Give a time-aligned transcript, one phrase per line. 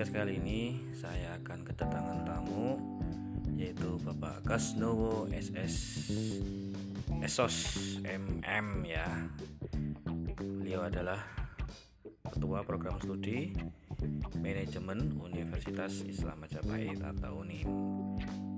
[0.00, 2.80] podcast kali ini saya akan kedatangan tamu
[3.52, 6.08] yaitu Bapak Kasnowo SS
[7.20, 7.76] Esos
[8.08, 9.04] MM ya.
[10.40, 11.20] Beliau adalah
[12.32, 13.52] Ketua Program Studi
[14.40, 17.68] Manajemen Universitas Islam Majapahit atau UNIM.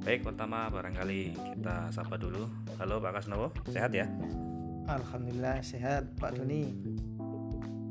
[0.06, 2.46] Baik, pertama barangkali kita sapa dulu.
[2.78, 4.06] Halo Pak Kasnowo, sehat ya?
[4.86, 6.70] Alhamdulillah sehat Pak Doni.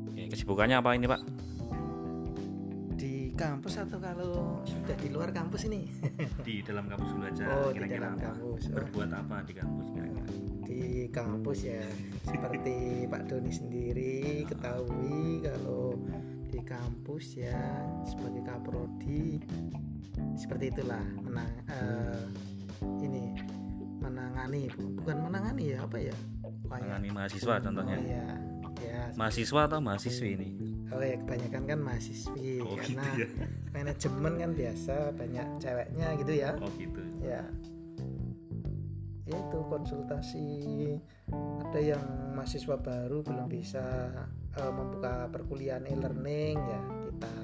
[0.08, 1.51] Oke, kesibukannya apa ini Pak?
[3.32, 5.88] Di kampus atau kalau sudah di luar kampus ini?
[6.46, 7.48] Di dalam kampus dulu aja.
[7.48, 8.28] Oh, di kira-kira dalam apa?
[8.28, 8.62] kampus.
[8.68, 8.72] Oh.
[8.76, 10.28] Berbuat apa di kampus kira-kira?
[10.68, 11.84] Di kampus ya,
[12.28, 12.76] seperti
[13.12, 15.96] Pak Doni sendiri ketahui kalau
[16.52, 17.56] di kampus ya
[18.04, 19.40] sebagai kaprodi
[20.36, 22.24] seperti itulah menang eh,
[23.00, 23.32] ini
[23.96, 26.16] menangani bukan menangani ya apa ya?
[26.68, 27.96] Menangani mahasiswa contohnya.
[27.96, 28.28] Oh iya,
[28.82, 29.02] ya.
[29.14, 30.48] Mahasiswa atau mahasiswi ini?
[30.92, 33.28] Oh ya kebanyakan kan mahasiswi Oh, karena gitu ya.
[33.72, 36.50] manajemen kan biasa banyak ceweknya gitu ya.
[36.60, 37.02] Oh gitu.
[37.20, 37.42] Ya.
[39.22, 40.48] Ya itu konsultasi
[41.64, 44.10] ada yang mahasiswa baru belum bisa
[44.52, 47.34] eh, membuka perkuliahan e-learning ya kita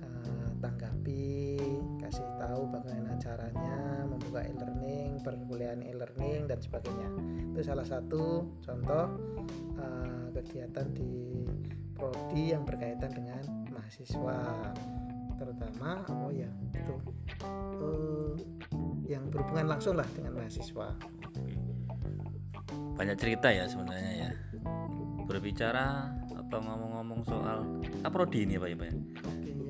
[0.00, 1.58] eh, tanggapi
[2.00, 3.76] kasih tahu bagaimana caranya
[4.42, 7.08] e-learning perkuliahan e-learning dan sebagainya
[7.54, 9.06] itu salah satu contoh
[9.78, 11.46] eh, kegiatan di
[11.94, 14.38] prodi yang berkaitan dengan mahasiswa
[15.38, 16.94] terutama oh ya itu
[17.46, 18.34] eh,
[19.04, 20.88] yang berhubungan langsung lah dengan mahasiswa.
[22.94, 24.30] Banyak cerita ya sebenarnya ya.
[25.24, 27.64] Berbicara atau ngomong-ngomong soal
[28.04, 28.94] kaprodi ini Pak ya Pak ya?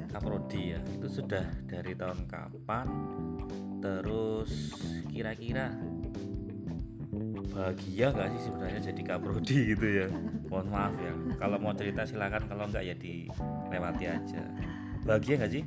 [0.03, 0.81] ya Kaprodi ya.
[0.99, 2.87] Itu sudah dari tahun kapan?
[3.85, 4.73] Terus
[5.13, 5.69] kira-kira
[7.53, 10.09] bahagia nggak sih sebenarnya jadi kaprodi gitu ya?
[10.49, 11.13] Mohon maaf ya.
[11.37, 14.43] Kalau mau cerita silakan, kalau nggak ya dilewati aja.
[15.05, 15.65] Bahagia nggak sih?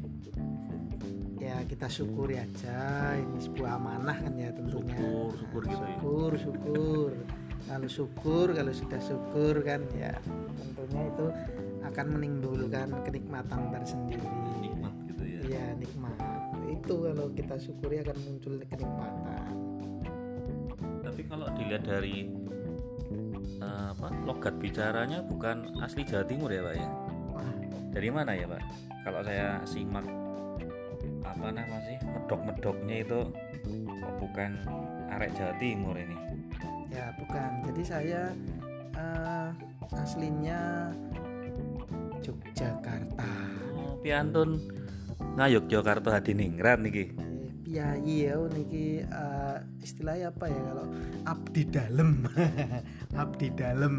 [1.48, 5.88] ya kita syukuri aja ini sebuah amanah kan ya tentunya Syukur, syukur gitu ya.
[5.96, 7.12] syukur syukur
[7.68, 10.12] kalau syukur kalau sudah syukur kan ya
[10.60, 11.26] tentunya itu
[11.88, 14.28] akan menimbulkan kenikmatan tersendiri
[14.60, 15.40] Nikmat gitu ya.
[15.48, 16.37] Iya nikmat
[16.78, 19.54] itu kalau kita syukuri akan muncul kenikmatan
[21.02, 22.30] Tapi kalau dilihat dari
[23.60, 26.88] eh, apa logat bicaranya bukan asli Jawa Timur ya Pak ya?
[27.34, 27.52] wah
[27.92, 28.62] Dari mana ya Pak?
[29.02, 30.06] Kalau saya simak
[31.24, 33.20] apa nama sih medok-medoknya itu
[33.88, 34.52] kok bukan
[35.12, 36.18] arek Jawa Timur ini?
[36.88, 38.22] ya bukan jadi saya
[38.96, 39.50] eh,
[39.94, 40.92] aslinya
[42.24, 43.30] Yogyakarta
[43.78, 44.58] Oh, piantun
[45.38, 47.14] ngayuk Jakarta Hadiningrat niki.
[47.62, 50.88] Piyayi ya niki eh, istilahnya apa ya kalau
[51.30, 52.26] abdi dalem
[53.22, 53.96] abdi dalem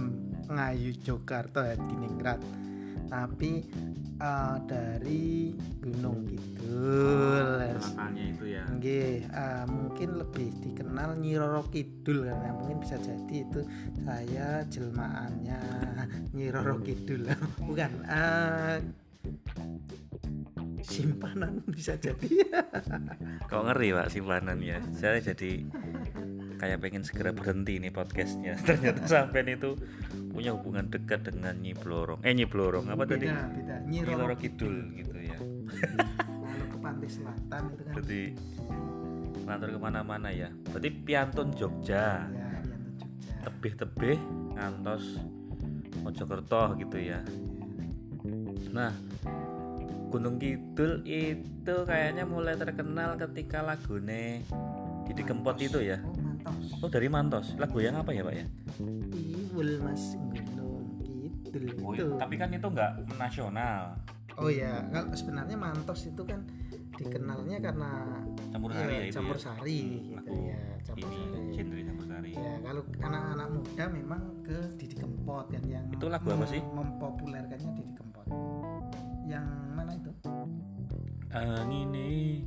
[0.50, 2.42] ngayu Jakarta Hadiningrat
[3.06, 3.62] tapi
[4.18, 7.46] eh, dari Gunung Kidul
[7.78, 8.62] Makanya itu ya.
[8.66, 13.60] Nggih, eh, mungkin lebih dikenal Nyi Roro Kidul karena mungkin bisa jadi itu
[14.02, 15.60] saya jelmaannya
[16.34, 17.30] Nyi Roro Kidul.
[17.68, 18.82] Bukan eh,
[20.84, 22.28] simpanan bisa jadi.
[23.50, 24.78] Kok ngeri Pak simpanan ya.
[24.94, 25.66] Saya jadi
[26.58, 28.58] kayak pengen segera berhenti nih podcastnya.
[28.66, 29.78] Ternyata sampean itu
[30.34, 32.20] punya hubungan dekat dengan Nyi Blorong.
[32.26, 33.26] Eh Nyi Blorong apa tadi?
[33.30, 33.76] beda, beda.
[33.86, 35.38] Nyi Roro Loro Kidul gitu ya.
[36.48, 38.22] Kalau ke pantai selatan itu kan Jadi
[39.46, 40.50] ngantor ke mana-mana ya.
[40.68, 43.34] Berarti piantun Jogja, ya ke Jogja.
[43.46, 44.18] tebih-tebih
[44.58, 45.04] ngantos
[46.02, 47.20] Mojokerto gitu ya.
[48.70, 48.92] Nah,
[50.08, 54.40] Gunung Kidul itu kayaknya mulai terkenal ketika lagune
[55.04, 56.00] Didi Kempot itu ya.
[56.00, 56.64] Oh, mantos.
[56.80, 57.46] Oh dari Mantos.
[57.56, 58.44] Lagu yang apa ya pak ya?
[58.80, 62.04] Iwul Mas Gunung Kidul Oh, itu.
[62.16, 63.96] tapi kan itu nggak nasional.
[64.38, 66.40] Oh ya, kalau sebenarnya Mantos itu kan
[66.94, 67.90] dikenalnya karena
[68.50, 69.42] Campur ya, sari ya itu campur ya.
[69.44, 71.50] sari Hmm, gitu ya, campur ini sari.
[71.54, 72.30] genre campur sari.
[72.32, 76.62] Ya, kalau anak-anak muda memang ke Didi Kempot kan yang Itu lagu apa sih?
[76.62, 77.70] Mempopulerkannya
[81.44, 82.42] Angine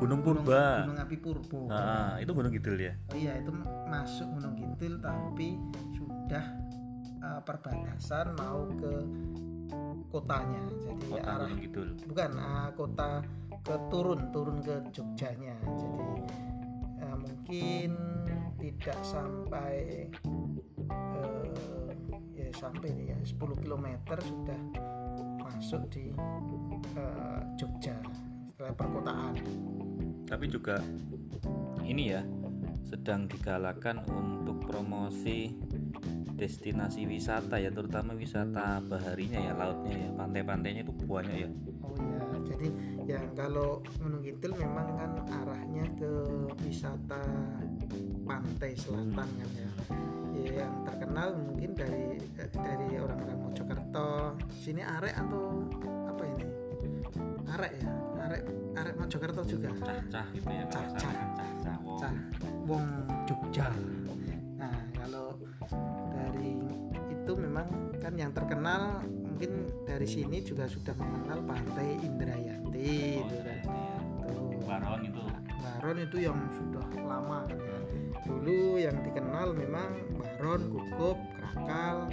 [0.00, 0.84] Gunung Purba.
[0.84, 1.70] Gunung Api Purbo.
[1.72, 2.92] Ah, itu Gunung Kidul ya.
[3.08, 3.50] Oh iya, itu
[3.88, 5.56] masuk Gunung Kidul tapi
[5.96, 6.44] sudah
[7.24, 8.92] uh, perbatasan mau ke
[10.12, 10.62] kotanya.
[10.68, 11.88] Jadi Kota arah Gunung Kidul.
[12.04, 13.10] bukan uh, kota
[13.64, 16.20] ke turun turun ke Jogjanya jadi
[17.00, 17.96] uh, mungkin
[18.60, 20.04] tidak sampai
[20.92, 21.48] uh,
[22.36, 23.86] ya sampai ya 10 km
[24.20, 24.60] sudah
[25.40, 26.12] masuk di
[26.96, 27.96] uh, Jogja
[28.48, 29.34] setelah perkotaan.
[30.24, 30.80] Tapi juga
[31.84, 32.22] ini ya
[32.84, 35.52] sedang digalakan untuk promosi
[36.34, 40.10] destinasi wisata ya terutama wisata baharinya ya lautnya ya.
[40.14, 41.50] Pantai-pantainya itu banyak ya.
[41.84, 41.94] Oh
[43.04, 46.12] iya kalau Gunung Kidul memang kan arahnya ke
[46.64, 47.20] wisata
[48.24, 49.70] pantai selatan kan ya.
[50.34, 54.34] Ya, yang terkenal mungkin dari eh, dari orang-orang Mojokerto.
[54.50, 55.62] Sini arek atau
[57.54, 57.90] arek ya
[58.26, 58.42] arek
[58.74, 60.98] arek Mojokerto juga cah-cah gitu ya Cah-cah.
[60.98, 61.98] cah-cah wow.
[62.02, 62.12] cah
[62.66, 62.86] wong
[63.30, 63.68] Jogja
[64.58, 65.38] nah kalau
[66.10, 66.58] dari
[67.14, 67.66] itu memang
[68.02, 73.96] kan yang terkenal mungkin dari sini juga sudah mengenal pantai Indrayanti oh, itu kan iya.
[74.24, 74.60] Tuh.
[74.66, 75.22] Baron itu
[75.62, 77.78] Baron itu yang sudah lama kan ya
[78.24, 82.08] dulu yang dikenal memang Baron, Gugup, Krakal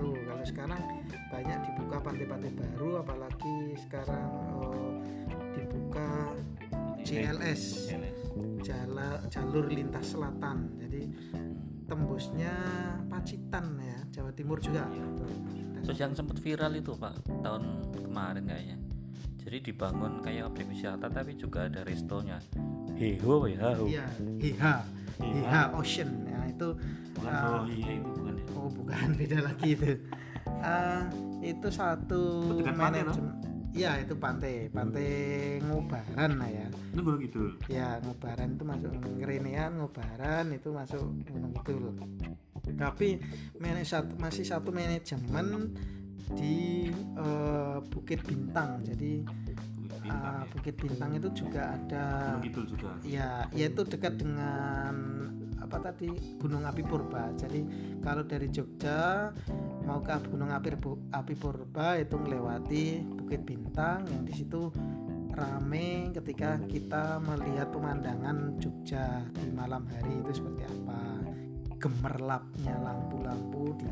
[0.00, 0.82] itu kalau sekarang
[1.28, 4.28] banyak dibuka pantai-pantai baru apalagi sekarang
[4.64, 4.92] eh,
[5.60, 6.32] dibuka
[7.04, 7.92] CLS.
[8.64, 11.04] jala, jalur lintas selatan jadi
[11.84, 12.54] tembusnya
[13.12, 15.84] Pacitan ya Jawa Timur juga Iya.
[15.84, 18.78] Terus yang sempat viral itu pak tahun kemarin kayaknya.
[19.40, 22.36] Jadi dibangun kayak objek wisata tapi juga ada restonya.
[23.00, 23.80] Heho ya.
[23.80, 23.88] ho.
[23.88, 24.06] iya
[24.38, 24.84] Hiha
[25.20, 26.10] Hiha Ocean.
[26.24, 26.68] Ya itu
[27.10, 28.44] Bukan oh iya itu bukan ya.
[28.54, 29.90] oh bukan beda lagi itu.
[30.60, 31.04] Ah,
[31.40, 32.22] itu satu
[32.66, 33.36] manajemen
[33.70, 34.66] Iya itu pantai.
[34.66, 35.06] Pantai
[35.62, 36.66] Ngubaran lah ya.
[36.90, 37.48] Itu Gunung Kidul.
[37.68, 41.94] ya Ngubaran itu masuk Ngerenean Ngubaran itu masuk Gunung Kidul.
[42.72, 43.22] Tapi
[43.56, 45.70] manaj- satu- masih satu manajemen
[46.34, 48.82] di eh, Bukit Bintang.
[48.82, 49.22] Jadi
[50.10, 50.54] Bukit Bintang ya.
[50.54, 52.90] Bukit Bintang itu juga ada Gunung Kidul juga.
[53.06, 54.94] ya yaitu dekat dengan
[55.60, 56.10] apa tadi
[56.40, 57.30] Gunung Api Purba.
[57.38, 57.62] Jadi
[58.02, 59.30] kalau dari Jogja
[59.86, 60.74] mau ke Gunung Api,
[61.14, 64.02] Api Purba itu melewati Bukit Bintang.
[64.10, 64.72] Yang di situ
[65.30, 71.02] rame ketika kita melihat pemandangan Jogja di malam hari itu seperti apa.
[71.80, 73.88] Gemerlapnya lampu-lampu di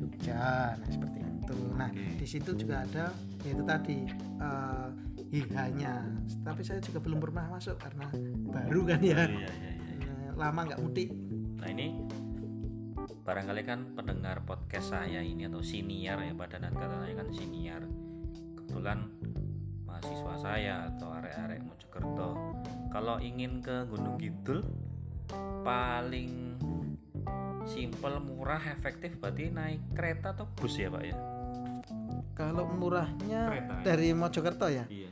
[0.00, 1.58] Jogja nah seperti itu.
[1.76, 3.12] Nah di situ juga ada
[3.44, 3.98] yaitu tadi
[4.40, 4.88] eh,
[5.28, 6.08] hihanya
[6.40, 8.08] tapi saya juga belum pernah masuk karena
[8.48, 9.70] baru kan ya Iya iya iya.
[10.08, 11.10] Eh, lama nggak mudik
[11.58, 11.86] Nah ini
[13.28, 17.82] barangkali kan pendengar podcast saya ini atau senior ya padanan katanya kan senior.
[18.56, 18.98] Kebetulan
[19.84, 22.30] mahasiswa saya atau arek-arek Mojokerto
[22.88, 24.64] kalau ingin ke Gunung Kidul
[25.60, 26.56] paling
[27.68, 31.16] simple, murah, efektif berarti naik kereta atau bus ya pak ya?
[32.38, 33.82] Kalau murahnya Kereta ya?
[33.82, 35.10] dari Mojokerto ya Iya.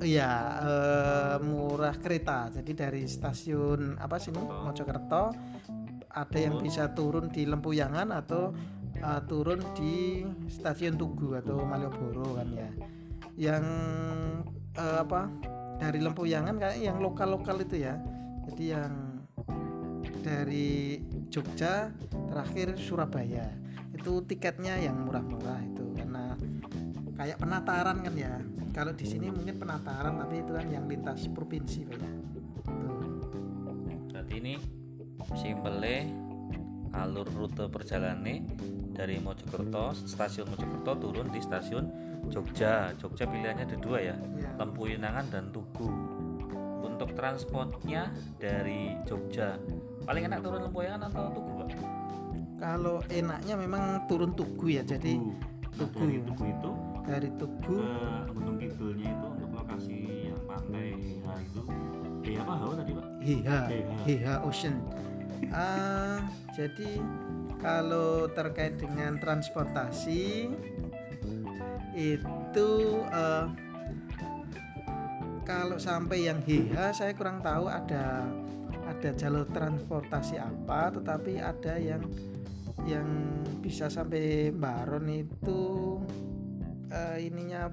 [0.00, 0.32] Iya,
[0.64, 2.48] eh, murah kereta.
[2.48, 4.40] Jadi dari stasiun apa sih ini?
[4.40, 5.28] Mojokerto
[6.08, 8.56] ada yang bisa turun di Lempuyangan atau
[8.96, 12.70] eh, turun di stasiun Tugu atau Malioboro kan ya.
[13.36, 13.64] Yang
[14.72, 15.28] eh, apa?
[15.76, 18.00] Dari Lempuyangan kayak yang lokal-lokal itu ya.
[18.48, 19.20] Jadi yang
[20.24, 20.96] dari
[21.28, 21.92] Jogja
[22.32, 23.59] terakhir Surabaya.
[24.00, 26.32] Itu tiketnya yang murah-murah itu karena
[27.20, 28.32] kayak penataran kan ya
[28.72, 32.12] kalau di sini mungkin penataran tapi itu kan yang lintas provinsi Pak ya.
[34.08, 34.54] Berarti ini
[35.36, 35.94] simple
[36.90, 38.42] alur rute perjalanan
[38.90, 41.84] dari Mojokerto stasiun Mojokerto turun di stasiun
[42.28, 44.50] Jogja Jogja pilihannya ada dua ya Ya.
[44.56, 45.88] Lempu Yunangan dan Tugu
[46.82, 49.56] untuk transportnya dari Jogja
[50.04, 51.68] paling enak turun Lempu Yunangan atau Tugu pak?
[52.60, 55.16] Kalau enaknya memang turun tugu ya jadi
[55.70, 56.02] Nah, Tugu.
[56.02, 59.96] dari Tugu itu dari tugu ke Gunung Kidulnya itu untuk lokasi
[60.28, 61.60] yang pantai H itu
[62.20, 63.04] eh apa Hau tadi pak?
[63.18, 63.60] hiha
[64.04, 64.34] Hiha.
[64.44, 64.76] ocean
[65.48, 66.20] Ah,
[66.52, 67.00] jadi
[67.56, 70.52] kalau terkait dengan transportasi
[71.92, 72.68] itu
[73.08, 73.46] eh,
[75.42, 78.28] kalau sampai yang hiha saya kurang tahu ada
[78.84, 82.04] ada jalur transportasi apa tetapi ada yang
[82.86, 83.08] yang
[83.60, 85.60] bisa sampai Baron itu
[86.90, 87.70] eh, ininya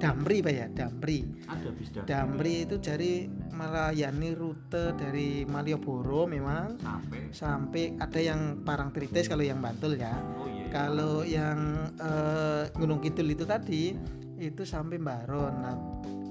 [0.00, 0.66] Damri pak ya?
[0.72, 1.28] Damri.
[1.44, 2.64] Ada bis Damri.
[2.64, 6.80] Itu jadi melayani rute dari Malioboro memang.
[6.80, 7.20] Sampai.
[7.28, 10.16] Sampai ada yang Parangtritis kalau yang Bantul ya.
[10.40, 10.72] Oh iya, iya.
[10.72, 11.58] kalau yang
[12.00, 13.92] eh, Gunung Kidul itu tadi
[14.40, 15.76] itu sampai Baron nah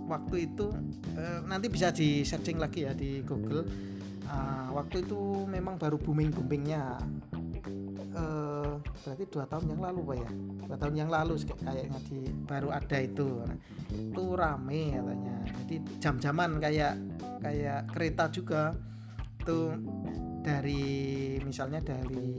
[0.10, 0.74] waktu itu
[1.13, 3.70] eh, nanti bisa di searching lagi ya di Google.
[4.29, 7.01] Ah, waktu itu memang baru booming boomingnya
[8.19, 8.71] eh
[9.03, 10.29] berarti dua tahun yang lalu pak ya?
[10.67, 13.27] Dua tahun yang lalu kayaknya di baru ada itu.
[13.47, 13.57] Nah,
[13.95, 15.35] itu rame katanya.
[15.63, 16.93] Jadi jam-jaman kayak
[17.39, 18.63] kayak kereta juga.
[19.39, 19.71] Itu
[20.43, 20.83] dari
[21.41, 22.35] misalnya dari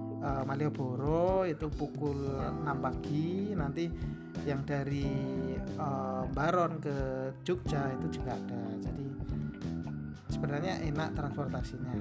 [0.00, 2.32] eh, Malioboro itu pukul
[2.64, 3.52] 6 pagi.
[3.52, 3.84] Nanti
[4.48, 5.06] yang dari
[5.60, 6.96] eh, Baron ke
[7.44, 8.62] Jogja itu juga ada.
[8.80, 9.06] Jadi
[10.32, 11.92] sebenarnya enak transportasinya.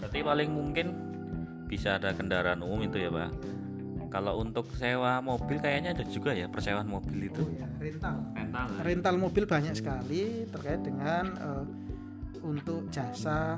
[0.00, 1.11] Berarti paling mungkin
[1.72, 3.32] bisa ada kendaraan umum itu ya pak?
[4.12, 7.40] Kalau untuk sewa mobil kayaknya ada juga ya persewaan mobil itu.
[7.40, 8.16] Oh ya rental.
[8.36, 8.80] Rental ya?
[8.84, 11.64] rental mobil banyak sekali terkait dengan eh,
[12.44, 13.56] untuk jasa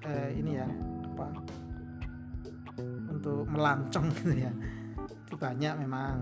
[0.00, 0.64] eh, ini ya
[1.12, 1.28] apa
[3.12, 4.52] untuk melancong gitu ya.
[5.28, 6.16] Itu banyak memang.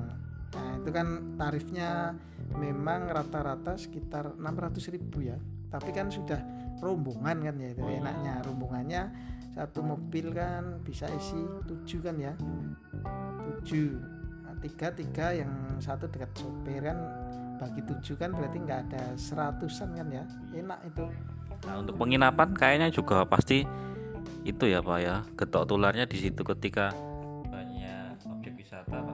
[0.58, 2.18] Nah itu kan tarifnya
[2.58, 5.38] memang rata-rata sekitar 600 ribu ya.
[5.70, 6.42] Tapi kan sudah
[6.82, 8.42] rombongan kan ya itu Oh, enaknya.
[8.42, 9.02] Rombongannya
[9.54, 11.38] satu mobil kan bisa isi
[11.70, 12.34] tujuh kan ya?
[13.46, 13.94] Tujuh.
[14.42, 16.99] Nah, tiga tiga yang satu dekat sopir kan
[17.62, 20.26] bagi tujuh kan berarti nggak ada seratusan kan ya?
[20.50, 21.06] Enak itu.
[21.70, 23.62] Nah, untuk penginapan kayaknya juga pasti
[24.42, 25.23] itu ya Pak ya.
[25.38, 26.90] Getok tularnya di situ ketika
[27.46, 29.13] banyak objek wisata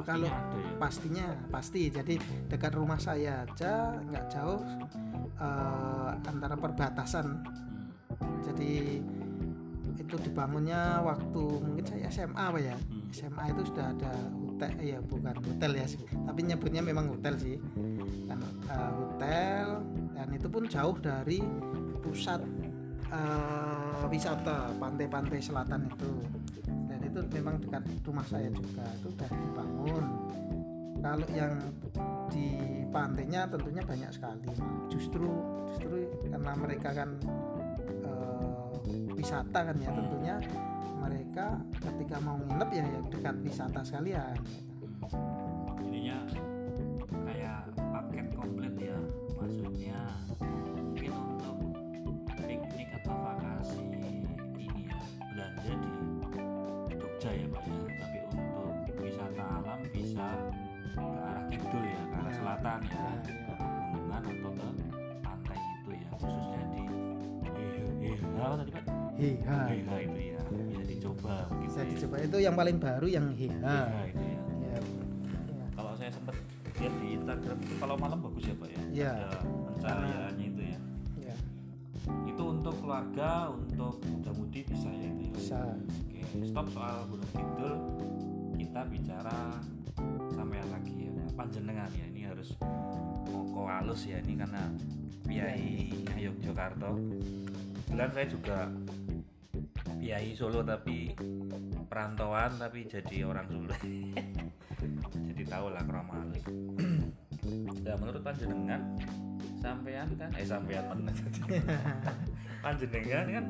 [0.00, 0.76] Eh, kalau Pastinya ada ya.
[0.76, 2.14] pastinya pasti jadi
[2.48, 4.60] dekat rumah saya aja nggak jauh
[5.36, 7.26] eh, antara perbatasan
[8.10, 8.42] Hmm.
[8.44, 9.00] jadi
[9.96, 13.08] itu dibangunnya waktu mungkin saya SMA apa ya Hmm.
[13.10, 15.86] SMA itu sudah ada hotel ya bukan hotel ya
[16.26, 17.56] tapi nyebutnya memang hotel sih
[18.26, 19.66] kan eh, hotel
[20.12, 21.40] dan itu pun jauh dari
[22.00, 22.40] pusat
[23.08, 26.12] eh, wisata pantai-pantai selatan itu
[26.60, 26.69] dan
[27.10, 30.04] itu memang dekat rumah saya juga itu sudah dibangun.
[31.00, 31.54] Kalau yang
[32.30, 32.46] di
[32.92, 35.26] pantainya tentunya banyak sekali justru justru
[36.28, 37.10] karena mereka kan
[38.06, 40.36] eh, wisata kan ya tentunya
[41.00, 44.36] mereka ketika mau nginep ya, ya dekat wisata sekalian.
[45.82, 46.18] Ininya
[47.26, 48.98] kayak paket komplit ya.
[49.40, 50.00] Maksudnya
[60.90, 62.36] ke arah kidul ya, ke arah Ya.
[62.36, 62.90] selatan ya.
[62.90, 63.54] Ya, ke ya.
[63.56, 64.66] pegunungan atau ke
[65.20, 66.82] pantai itu ya khususnya di
[68.00, 68.84] Heha apa tadi Pak?
[69.14, 71.88] Heha Heha itu ya bisa dicoba mungkin bisa ya.
[71.88, 74.40] dicoba itu yang paling baru yang Heha Heha itu ya.
[74.64, 74.80] ya, ya.
[75.72, 76.34] Kalau saya sempat
[76.74, 78.80] lihat di Instagram itu kalau malam bagus ya Pak ya.
[78.90, 79.12] Iya.
[79.12, 79.38] Ada
[79.76, 80.78] pencahayaannya itu ya.
[81.20, 81.34] ya
[82.24, 85.32] Itu untuk keluarga, untuk muda-mudi bisa ya itu ya.
[85.36, 87.74] bisa Oke, stop soal Gunung Kidul.
[88.60, 89.56] Kita bicara
[90.36, 91.12] sampean lagi ya.
[91.32, 92.04] Panjenengan ya.
[92.12, 92.52] Ini harus
[93.32, 94.68] moko halus ya ini karena
[95.24, 95.88] Piai
[96.20, 96.92] Yogyakarta.
[96.92, 98.58] Kebetulan saya juga
[99.96, 101.16] Piai Solo tapi
[101.88, 103.72] perantauan tapi jadi orang Solo.
[105.32, 106.44] jadi tahu lah krama halus.
[107.80, 109.00] Nah, menurut panjenengan
[109.60, 111.16] sampean kan eh sampean meneng
[112.64, 113.44] panjenengan kan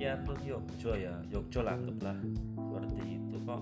[0.00, 2.16] ya tuh Yogyo ya Yogyo lah anggaplah
[2.56, 3.60] seperti itu kok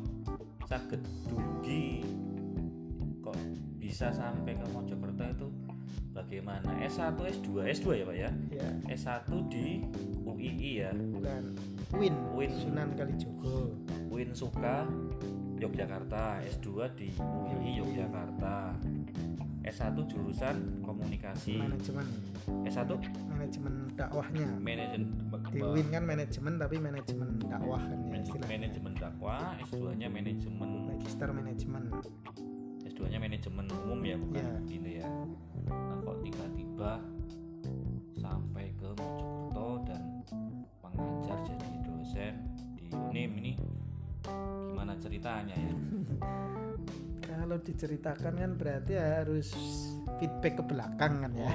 [0.69, 1.01] sakit
[1.33, 2.05] dugi
[3.25, 3.37] kok
[3.81, 5.49] bisa sampai ke Mojokerto itu?
[6.13, 6.77] Bagaimana?
[6.83, 8.31] S1 S2 S2 ya Pak ya?
[8.53, 9.87] Ya S1 di
[10.27, 10.91] UII ya?
[11.23, 11.57] Dan
[11.95, 12.15] Win.
[12.35, 12.53] Win.
[12.59, 13.73] Sunan Kalijogo.
[14.11, 14.85] Win Suka
[15.57, 16.43] Yogyakarta.
[16.45, 18.58] S2 di UII Yogyakarta
[19.79, 21.55] S1 jurusan komunikasi.
[21.55, 22.03] Manajemen.
[22.67, 22.91] S1
[23.31, 24.59] manajemen dakwahnya.
[24.59, 25.07] Manajemen
[25.55, 28.59] di kan manajemen tapi manajemen dakwah kan ya istilahnya.
[28.59, 31.83] manajemen dakwah S2 nya manajemen magister manajemen.
[32.83, 34.59] S2 nya manajemen umum ya bukan Iya.
[34.67, 35.07] gitu ya.
[35.71, 36.93] Nah kok tiba-tiba
[38.19, 40.03] sampai ke Mojokerto dan
[40.83, 42.35] mengajar jadi dosen
[42.75, 43.53] di UNIM ini?
[44.75, 45.71] Gimana ceritanya ya
[47.39, 49.55] kalau diceritakan kan berarti harus
[50.19, 51.51] feedback ke belakang kan ya.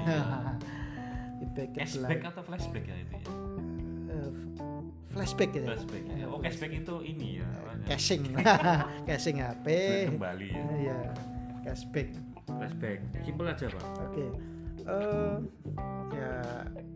[1.38, 2.30] Feedback ke cashback belakang.
[2.32, 3.26] atau flashback ya itu ya?
[4.08, 4.30] Eh,
[5.12, 5.64] flashback ya?
[5.68, 6.26] Flashback ya.
[6.30, 8.22] Oh cashback itu ini ya apa caching
[9.08, 9.66] caching HP
[10.14, 10.64] kembali ya.
[10.80, 10.98] Ya
[11.68, 12.08] cashback.
[12.48, 12.98] Flashback.
[13.24, 13.84] Simpel aja pak.
[14.08, 14.26] Oke,
[14.84, 15.36] eh,
[16.16, 16.32] ya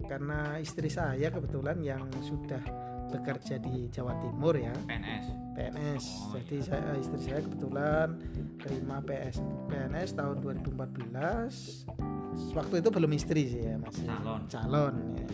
[0.08, 2.60] karena istri saya kebetulan yang sudah
[3.08, 6.30] bekerja di Jawa Timur ya PNS PNS.
[6.30, 6.70] Oh, Jadi iya.
[6.70, 8.14] saya istri saya kebetulan
[8.62, 12.54] terima PS PNS tahun 2014.
[12.54, 14.46] Waktu itu belum istri sih ya masih Calon.
[14.46, 15.26] calon ya.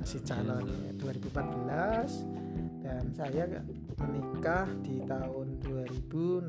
[0.00, 2.24] Masih calon ya, 2014
[2.80, 3.44] dan saya
[4.00, 6.48] menikah di tahun 2016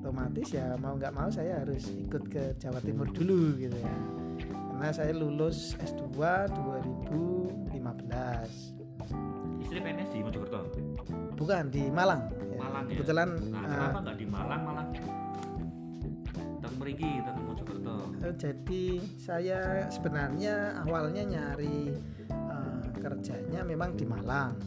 [0.00, 3.92] otomatis ya mau nggak mau saya harus ikut ke Jawa Timur dulu gitu ya
[4.48, 6.16] karena saya lulus S2
[6.48, 8.79] 2015
[9.70, 10.60] istri PNS di Mojokerto?
[11.38, 12.26] Bukan di Malang.
[12.26, 12.58] Ya.
[12.58, 12.98] Malang ya?
[12.98, 14.86] Kebetulan nah, eh, kenapa nggak di Malang malah?
[16.58, 17.96] Teng meriki teng Mojokerto.
[18.18, 18.84] Eh, jadi
[19.14, 21.94] saya sebenarnya awalnya nyari
[22.34, 24.58] eh, kerjanya memang di Malang.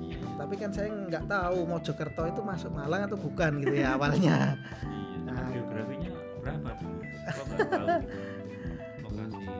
[0.00, 0.24] Iya.
[0.40, 4.36] Tapi kan saya nggak tahu Mojokerto itu masuk Malang atau bukan gitu ya awalnya.
[4.88, 5.48] Iya Nah.
[5.54, 6.10] geografinya
[6.42, 7.88] berapa dulu kok nggak tahu
[9.06, 9.56] lokasi ini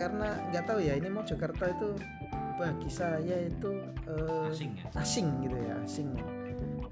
[0.00, 1.88] karena nggak tahu ya ini Mojokerto itu
[2.60, 3.72] bagi saya itu
[4.04, 4.86] eh, asing ya?
[5.00, 6.08] asing gitu ya asing.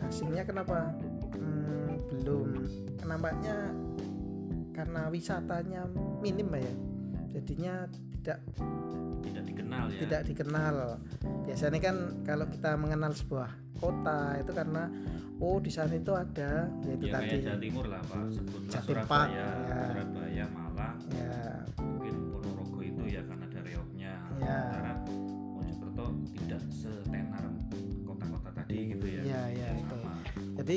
[0.01, 0.89] Asingnya kenapa?
[1.37, 2.65] Hmm, belum.
[3.05, 3.77] Nampaknya
[4.73, 5.85] karena wisatanya
[6.25, 6.73] minim ya.
[7.37, 7.85] Jadinya
[8.17, 8.41] tidak
[9.21, 9.99] tidak dikenal ya?
[10.01, 10.77] tidak dikenal.
[11.45, 14.89] Biasanya kan kalau kita mengenal sebuah kota itu karena
[15.39, 17.37] oh di sana itu ada yaitu ya tadi.
[17.45, 18.21] Jawa Timur lah pak.
[18.33, 19.81] Sebutlah Jatim Surabaya ya.
[19.93, 20.97] Surabaya Malang.
[21.13, 21.37] Ya
[28.69, 29.23] tadi gitu ya.
[29.25, 30.17] Ya ya itu sama
[30.61, 30.77] jadi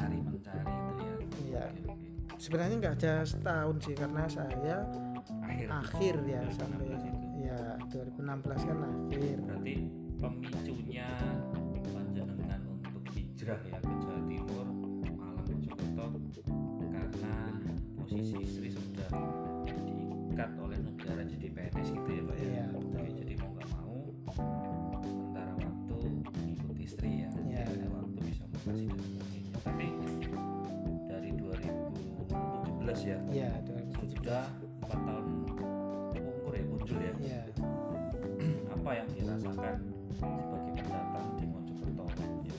[0.00, 0.74] mencari mencari
[1.20, 1.64] itu ya.
[1.68, 1.94] Iya.
[2.40, 4.76] Sebenarnya nggak ada setahun sih karena saya
[5.44, 5.68] akhir.
[5.68, 7.10] akhir ya 2016 sampai itu.
[7.36, 7.60] ya
[7.92, 9.36] 2016 kan akhir.
[9.44, 9.74] Berarti
[10.16, 11.08] pemicunya
[11.92, 14.66] panjenengan untuk hijrah ya ke Jawa Timur
[15.20, 16.06] Malang Mojokerto
[16.88, 17.36] karena
[18.00, 18.68] posisi istri
[33.00, 33.50] 2017 ya ya
[34.10, 34.44] sudah
[34.82, 35.24] 4 tahun
[36.20, 37.12] umur ya muncul ya.
[37.18, 37.40] Ya
[38.74, 39.76] apa yang dirasakan
[40.12, 42.04] sebagai pendatang di Mojokerto?
[42.44, 42.56] Ya.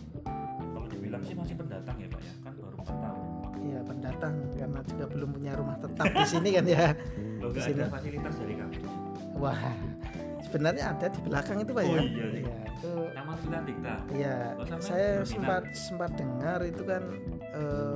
[0.67, 2.33] kalau dibilang sih masih pendatang ya pak ya.
[2.41, 3.23] Kan baru 4 tahun.
[3.61, 6.85] Ya pendatang karena juga belum punya rumah tetap di sini kan ya.
[7.41, 7.79] Lo nggak Di sini.
[7.79, 8.89] ada fasilitas dari kampusnya
[9.33, 9.57] wah
[10.43, 12.41] sebenarnya ada di belakang itu pak Oh, ya iya, iya.
[12.45, 13.93] ya itu Taman Villa Dikta?
[14.13, 17.01] Ya Oh, sampai saya sempat sempat dengar itu kan
[17.51, 17.93] eh,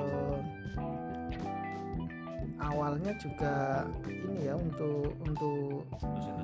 [2.76, 5.88] awalnya juga ini ya untuk untuk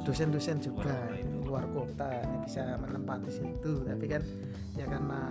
[0.01, 1.37] dosen-dosen juga Luar kota itu.
[1.43, 3.73] luar kota ini bisa menempati situ.
[3.83, 4.23] Tapi kan
[4.73, 5.21] ya karena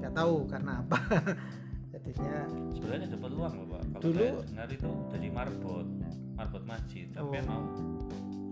[0.00, 0.98] nggak tahu karena apa.
[1.94, 2.36] Jadinya
[2.74, 3.82] sebenarnya dapat uang loh pak.
[3.88, 5.86] Kalau Dulu- dengar itu jadi marbot
[6.34, 7.46] marbot masjid tapi Oh.
[7.46, 7.64] mau.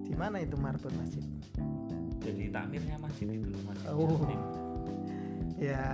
[0.03, 1.25] Di mana itu marbot masjid?
[2.23, 4.23] Jadi takmirnya masjid itu masjid Oh.
[5.59, 5.85] Ya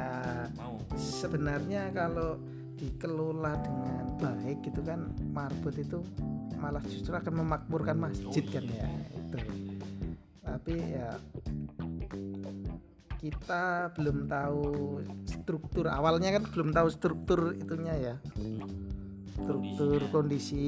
[0.54, 0.76] mau.
[0.94, 2.36] sebenarnya kalau
[2.78, 5.98] dikelola dengan baik gitu kan marbot itu
[6.58, 8.86] malah justru akan memakmurkan masjid Oh, kan iya.
[8.86, 8.88] ya
[9.18, 9.38] itu.
[10.42, 11.10] Tapi ya
[13.18, 14.62] kita belum tahu
[15.26, 18.14] struktur awalnya kan belum tahu struktur itunya ya.
[19.38, 20.66] Struktur kondisi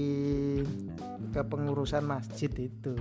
[1.30, 2.94] kepengurusan masjid itu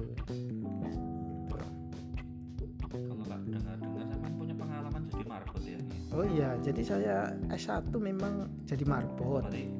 [6.19, 9.47] oh iya jadi saya S1 memang jadi marbot.
[9.47, 9.71] Berarti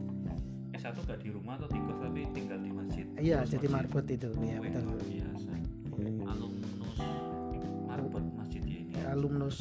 [0.71, 3.05] S1 gak di rumah atau di kos tapi tinggal di masjid?
[3.19, 3.75] Iya Terus jadi masjid.
[3.75, 4.29] marbot itu.
[4.39, 4.83] Ya Wih, betul.
[5.03, 5.51] biasa.
[6.31, 6.95] Alumnus
[7.91, 9.57] marbot masjid ya ini alumnus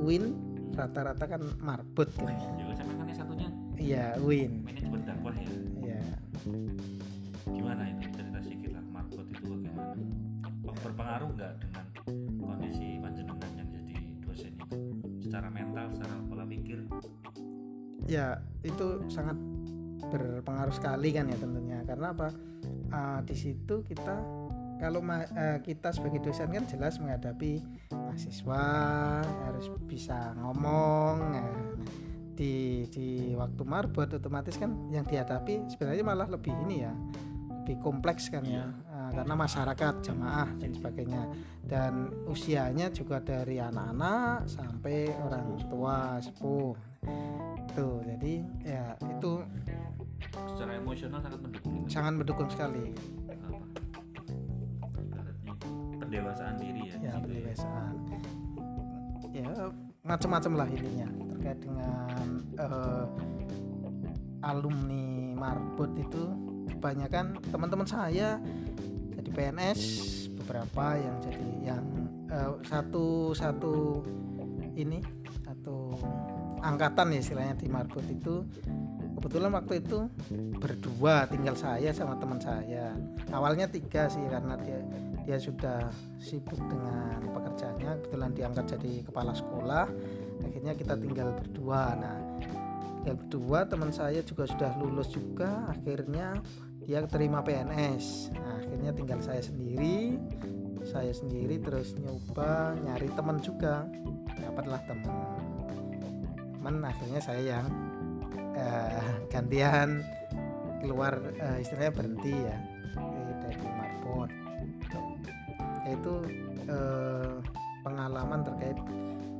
[0.00, 0.24] UIN
[0.72, 2.32] rata-rata kan marbot kan.
[2.56, 3.48] Juga sama kan satunya?
[3.76, 4.64] Iya UIN.
[4.64, 5.52] Manajemen dakwah ya?
[5.84, 6.00] Iya.
[7.44, 9.92] Gimana itu cerita sedikit lah marbot itu bagaimana?
[10.80, 11.84] Berpengaruh nggak dengan
[12.40, 12.71] kondisi
[18.06, 19.36] ya itu sangat
[20.10, 21.78] berpengaruh sekali kan ya tentunya.
[21.86, 22.28] Karena apa?
[22.92, 24.20] Ah, di situ kita
[24.82, 27.62] kalau eh, kita sebagai dosen kan jelas menghadapi
[27.94, 28.64] mahasiswa
[29.22, 31.54] harus bisa ngomong nah,
[32.34, 36.92] di di waktu marbot otomatis kan yang dihadapi sebenarnya malah lebih ini ya
[37.62, 38.66] lebih kompleks kan ya.
[38.90, 41.30] Ah, karena masyarakat jamaah dan sebagainya.
[41.62, 46.74] Dan usianya juga dari anak-anak sampai orang tua sepuh
[47.72, 48.32] tuh jadi
[48.64, 49.32] ya itu
[50.32, 52.94] secara emosional sangat mendukung sangat mendukung sekali.
[53.32, 53.62] Apa
[56.00, 57.12] pendewasaan diri ya, ya situ ya.
[57.24, 57.94] pendewasaan.
[59.32, 59.48] Ya
[60.02, 62.26] macam-macam lah intinya terkait dengan
[62.58, 63.06] eh,
[64.42, 66.22] alumni marbot itu
[66.76, 68.36] kebanyakan teman-teman saya
[69.14, 69.80] jadi PNS
[70.42, 71.84] beberapa yang jadi yang
[72.28, 74.02] eh, satu satu
[74.74, 75.21] ini
[76.62, 78.46] angkatan ya istilahnya di marbot itu.
[79.18, 80.10] Kebetulan waktu itu
[80.58, 82.94] berdua tinggal saya sama teman saya.
[83.30, 84.82] Awalnya tiga sih karena dia
[85.22, 88.02] dia sudah sibuk dengan pekerjaannya.
[88.02, 89.86] Kebetulan diangkat jadi kepala sekolah.
[90.42, 91.94] Akhirnya kita tinggal berdua.
[91.94, 92.18] Nah
[93.02, 95.70] tinggal berdua teman saya juga sudah lulus juga.
[95.70, 96.42] Akhirnya
[96.82, 100.18] dia terima PNS nah, akhirnya tinggal saya sendiri
[100.82, 103.86] saya sendiri terus nyoba nyari teman juga.
[104.34, 105.51] Dapatlah teman
[106.62, 107.66] teman akhirnya saya yang
[108.54, 109.98] eh, gantian
[110.78, 112.54] keluar eh, istilahnya berhenti ya
[113.42, 114.30] dari marbot
[115.90, 116.14] itu
[116.70, 117.34] eh,
[117.82, 118.78] pengalaman terkait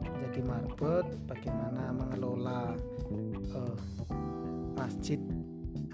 [0.03, 2.75] menjadi marbot bagaimana mengelola
[3.55, 3.77] eh,
[4.75, 5.23] masjid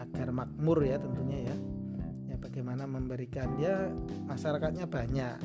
[0.00, 1.56] agar makmur ya tentunya ya.
[2.32, 3.92] Ya bagaimana memberikan ya
[4.24, 5.36] masyarakatnya banyak.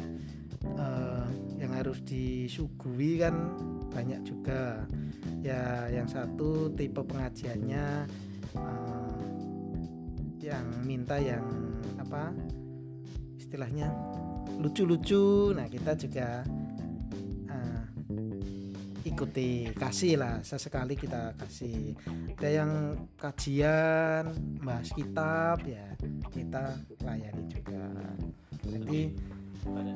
[0.64, 1.28] Eh,
[1.60, 3.36] yang harus disuguhi kan
[3.94, 4.84] banyak juga
[5.46, 8.10] ya yang satu tipe pengajiannya
[8.58, 9.22] eh,
[10.44, 11.46] yang minta yang
[12.02, 12.34] apa
[13.38, 13.94] istilahnya
[14.60, 16.44] lucu-lucu nah kita juga
[17.48, 17.84] eh,
[19.08, 21.94] ikuti kasih lah sesekali kita kasih
[22.40, 22.72] ada yang
[23.16, 25.86] kajian bahas kitab ya
[26.34, 26.76] kita
[27.06, 27.84] layani juga
[28.64, 29.02] jadi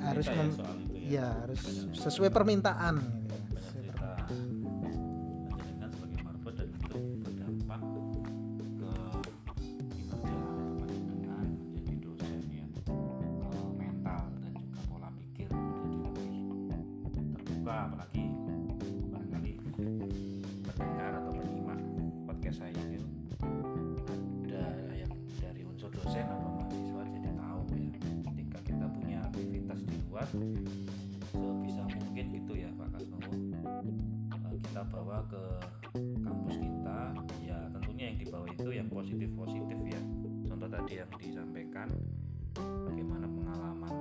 [0.03, 0.59] harus ya mem-
[0.95, 1.09] ya.
[1.11, 1.61] ya harus
[1.97, 3.35] sesuai permintaan gitu.
[41.87, 42.03] Disampaikan
[42.87, 43.95] bagaimana pengalaman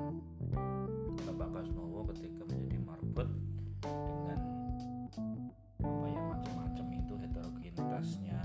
[1.27, 3.29] Bapak Kasnowo ketika menjadi marbot
[3.83, 4.41] dengan
[5.83, 8.41] apa ya macam-macam itu heterogenitasnya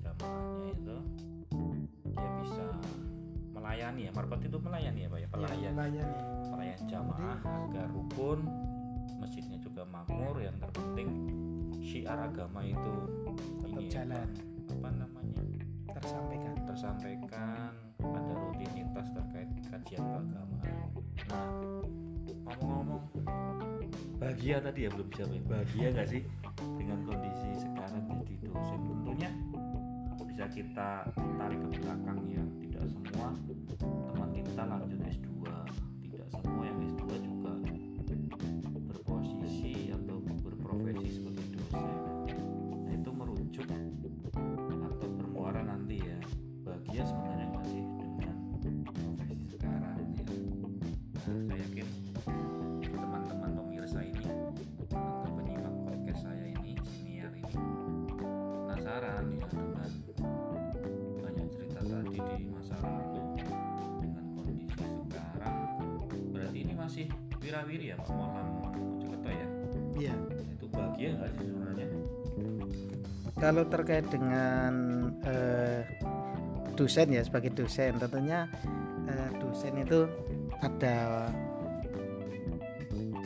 [0.00, 0.96] jamaahnya itu
[2.16, 2.66] dia bisa
[3.52, 4.10] melayani ya.
[4.14, 5.28] Marbot itu melayani ya Pak ya?
[5.28, 5.72] Pelayan.
[5.74, 6.20] melayani.
[6.48, 8.40] Pelayan jamaah agar rukun
[9.20, 10.40] masjidnya juga makmur.
[10.40, 11.08] Yang terpenting
[11.82, 12.94] syiar agama itu
[13.60, 14.28] tetap ini jalan.
[14.66, 15.42] apa namanya?
[15.94, 16.54] Tersampaikan.
[16.66, 17.85] Tersampaikan
[19.86, 20.90] kajian keagamaan.
[21.30, 21.46] Nah
[22.58, 23.02] ngomong-ngomong
[24.18, 26.22] bahagia tadi ya belum ya bahagia nggak sih
[26.74, 29.30] dengan kondisi sekarang jadi dosen tentunya
[30.26, 33.30] bisa kita tarik ke belakang ya tidak semua
[34.10, 35.30] teman kita lanjut S2
[36.02, 37.52] tidak semua yang S2 juga
[38.90, 41.86] berposisi atau berprofesi sebagai dosen.
[42.74, 43.66] Nah itu merujuk
[44.34, 46.18] atau bermuara nanti ya.
[46.66, 47.35] Bahagia sebenarnya
[54.92, 57.54] atau penyimak podcast saya ini senior ini.
[58.66, 59.90] Penasaran ya dengan
[61.22, 63.22] banyak cerita tadi di masa lalu
[63.98, 65.56] dengan kondisi sekarang.
[66.30, 67.06] Berarti ini masih
[67.42, 69.48] wirawiri ya Pak Molam Mojokerto ya?
[69.96, 70.14] Iya.
[70.54, 71.88] Itu bahagia nggak sih sebenarnya?
[73.36, 74.72] Kalau terkait dengan
[75.26, 75.82] eh,
[76.78, 78.46] dosen ya sebagai dosen tentunya
[79.10, 80.06] eh, dosen itu
[80.62, 81.28] ada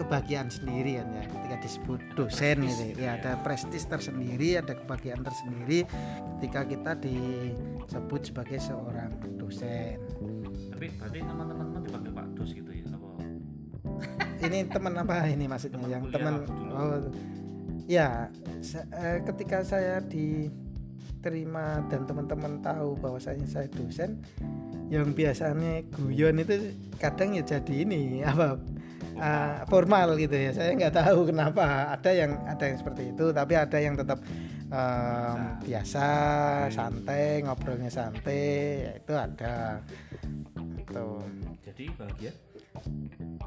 [0.00, 3.02] kebahagiaan sendiri kan ya ketika disebut dosen prestis gitu ya.
[3.02, 3.10] ya.
[3.18, 5.82] ada prestis tersendiri ada kebahagiaan tersendiri
[6.38, 9.98] ketika kita disebut sebagai seorang dosen.
[10.70, 13.10] Tapi berarti teman-teman teman dipanggil Pak Dos gitu ya apa?
[14.46, 15.74] Ini teman apa ini maksudnya?
[15.82, 16.34] Teman yang teman
[16.70, 17.02] oh
[17.90, 18.30] ya
[18.62, 24.22] sa- eh, ketika saya diterima dan teman-teman tahu bahwasanya saya dosen
[24.86, 28.54] yang biasanya guyon itu kadang ya jadi ini apa
[29.20, 30.50] eh, formal gitu ya.
[30.56, 34.18] Saya nggak tahu kenapa ada yang ada yang seperti itu tapi ada yang tetap
[34.72, 36.08] em, biasa.
[36.72, 38.44] santai ngobrolnya santai
[38.88, 39.84] ya itu ada.
[40.88, 41.22] Tuh
[41.62, 42.32] jadi bahagia.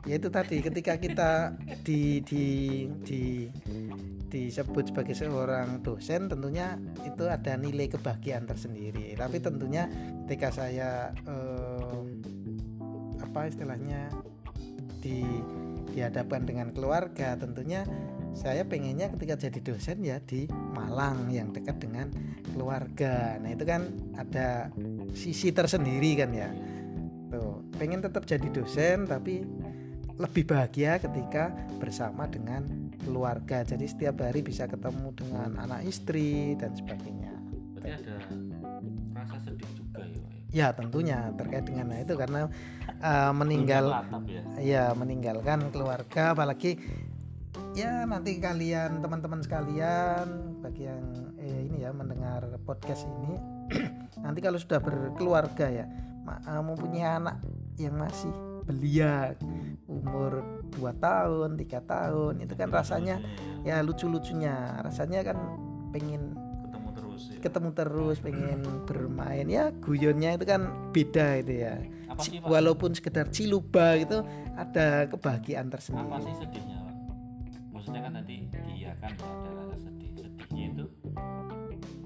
[0.04, 1.56] Ya itu tadi ketika kita
[1.88, 2.46] di di
[3.08, 3.48] di
[4.28, 6.76] disebut sebagai seorang dosen tentunya
[7.08, 9.16] itu ada nilai kebahagiaan tersendiri.
[9.16, 9.88] Tapi tentunya
[10.26, 12.00] ketika saya eh,
[13.24, 14.12] apa istilahnya
[15.00, 15.24] di
[15.94, 17.86] dihadapkan dengan keluarga tentunya
[18.34, 22.10] saya pengennya ketika jadi dosen ya di Malang yang dekat dengan
[22.50, 23.38] keluarga.
[23.38, 24.74] Nah itu kan ada
[25.14, 26.50] sisi tersendiri kan ya.
[27.30, 29.46] Tuh pengen tetap jadi dosen tapi
[30.18, 32.66] lebih bahagia ketika bersama dengan
[33.06, 33.62] keluarga.
[33.62, 37.34] Jadi setiap hari bisa ketemu dengan anak istri dan sebagainya.
[37.78, 38.18] Berarti ada
[40.54, 40.70] ya ya?
[40.70, 42.46] ya tentunya terkait dengan itu karena
[43.02, 46.78] uh, meninggal Atap ya ya meninggalkan keluarga apalagi
[47.74, 51.06] ya nanti kalian teman-teman sekalian bagi yang
[51.42, 53.34] eh, ini ya mendengar podcast ini
[54.24, 55.86] nanti kalau sudah berkeluarga ya
[56.22, 57.42] ma- eh, mempunyai anak
[57.82, 58.30] yang masih
[58.64, 59.36] belia
[59.90, 63.20] umur 2 tahun tiga tahun itu kan rasanya
[63.68, 65.38] ya lucu-lucunya rasanya kan
[65.92, 66.38] pengen
[67.14, 69.46] terus ya ketemu terus pengen bermain.
[69.46, 71.78] Ya guyonnya itu kan beda itu ya.
[72.10, 72.50] Apa sih Pak?
[72.50, 74.26] walaupun sekedar ciluba gitu
[74.58, 76.96] ada kebahagiaan apa tersendiri sih sedihnya Pak?
[77.74, 78.36] Maksudnya kan nanti
[78.74, 80.10] iya kan ada rasa sedih.
[80.18, 80.86] Sedihnya itu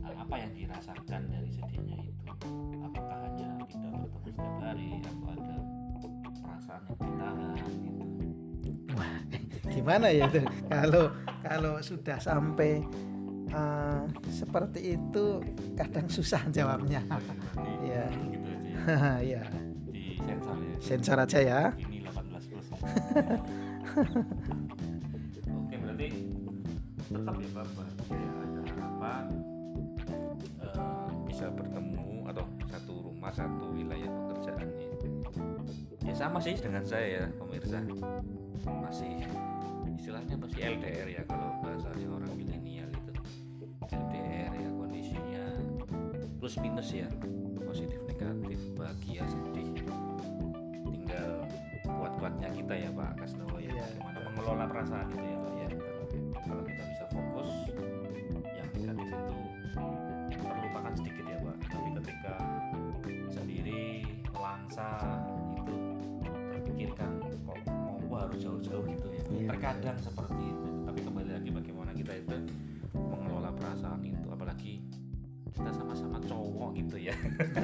[0.03, 2.23] apa yang dirasakan dari sedihnya itu?
[2.83, 5.57] Apakah hanya tidak bertemu setiap hari atau ada
[6.43, 8.03] perasaan yang ditahan gitu?
[9.75, 10.41] Gimana ya itu?
[10.67, 11.05] Kalau
[11.47, 12.83] kalau sudah sampai
[13.49, 15.25] eh, seperti itu
[15.75, 17.01] kadang susah jawabnya.
[17.07, 18.05] Berarti Iya.
[18.09, 18.79] hmm, gitu aja ya.
[19.27, 19.43] Ya
[19.91, 20.75] di sensor ya.
[20.79, 21.61] Sensor aja ya.
[21.77, 22.67] Ini 18 plus
[25.57, 26.07] oke berarti
[27.07, 29.23] tetap ya bapak ya ada harapan
[30.61, 34.87] eh, bisa bertemu atau satu rumah satu wilayah pekerjaannya.
[36.05, 37.79] Ya sama sih dengan saya ya pemirsa.
[38.67, 39.23] Masih
[39.97, 42.66] istilahnya masih LDR ya kalau bahasanya orang milenial
[46.47, 47.11] plus minus ya.
[47.59, 49.67] Positif negatif bahagia sedih.
[50.87, 51.43] Tinggal
[51.83, 53.19] kuat-kuatnya kita ya Pak.
[53.19, 53.67] Kasnowo ya.
[53.67, 53.83] Iya.
[53.99, 55.67] bagaimana mengelola perasaan itu ya Pak ya.
[56.47, 57.51] Kalau kita bisa fokus
[58.47, 59.35] yang negatif itu
[60.39, 61.55] terlupakan sedikit ya Pak.
[61.67, 62.35] Tapi ketika
[63.27, 64.87] sendiri melangsa
[65.51, 65.75] itu
[66.31, 67.59] terpikirkan kok
[68.07, 69.23] mau harus jauh-jauh gitu ya.
[69.35, 69.47] Iya.
[69.51, 70.67] terkadang seperti itu.
[70.87, 72.39] Tapi kembali lagi bagaimana kita itu
[72.95, 74.31] mengelola perasaan itu.
[74.31, 74.79] Apalagi
[75.57, 77.15] kita sama-sama cowok gitu ya.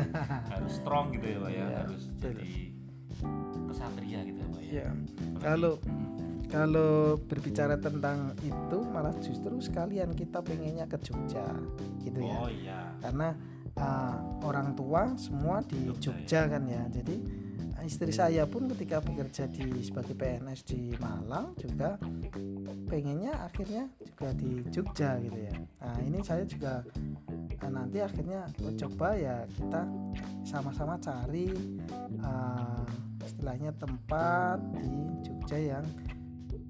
[0.53, 1.57] Harus strong gitu ya Pak ya.
[1.63, 2.31] Iya, harus betul.
[2.33, 2.51] jadi
[3.69, 4.71] kesatria gitu ya Pak ya.
[4.73, 4.87] Ya
[5.39, 6.41] kalau Hmm.
[6.49, 11.45] kalau berbicara tentang itu malah justru sekalian kita pengennya ke Jogja
[12.01, 12.35] gitu ya.
[12.37, 12.79] Oh iya.
[13.01, 13.33] Karena
[13.73, 16.83] uh, orang tua semua di Jogja, Jogja kan ya.
[16.89, 17.15] Jadi
[17.83, 21.99] istri saya pun ketika bekerja di sebagai PNS di Malang juga
[22.87, 25.55] pengennya akhirnya juga di Jogja gitu ya.
[25.83, 26.79] Nah ini saya juga
[27.59, 29.83] uh, nanti akhirnya coba ya kita
[30.47, 31.51] sama-sama cari
[32.23, 32.87] uh,
[33.23, 34.87] istilahnya tempat di
[35.27, 35.85] Jogja yang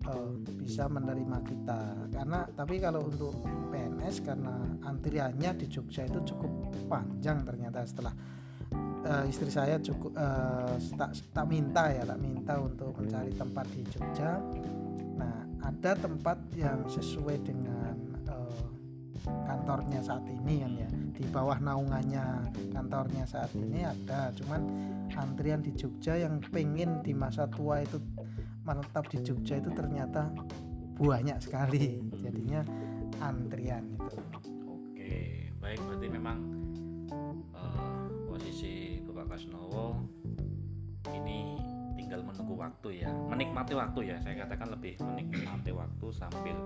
[0.10, 1.82] uh, bisa menerima kita.
[2.10, 3.38] Karena tapi kalau untuk
[3.69, 8.13] PNS karena antriannya di Jogja itu cukup panjang ternyata setelah
[9.04, 13.82] uh, istri saya cukup uh, tak, tak minta ya tak minta untuk mencari tempat di
[13.92, 14.39] Jogja.
[15.20, 17.96] Nah ada tempat yang sesuai dengan
[18.28, 18.66] uh,
[19.48, 20.89] kantornya saat ini kan ya.
[21.13, 24.62] Di bawah naungannya kantornya saat ini ada cuman
[25.13, 28.02] antrian di Jogja yang pengen di masa tua itu
[28.63, 30.32] menetap di Jogja itu ternyata
[30.98, 32.66] banyak sekali jadinya
[33.22, 34.18] antrian itu.
[34.66, 35.13] Oke,
[35.62, 36.38] baik berarti memang
[37.10, 38.12] posisi
[39.24, 40.04] Bapak Kasnowo
[41.16, 41.56] ini
[41.96, 44.20] tinggal menunggu waktu ya, menikmati waktu ya.
[44.20, 46.60] Saya katakan lebih menikmati waktu sambil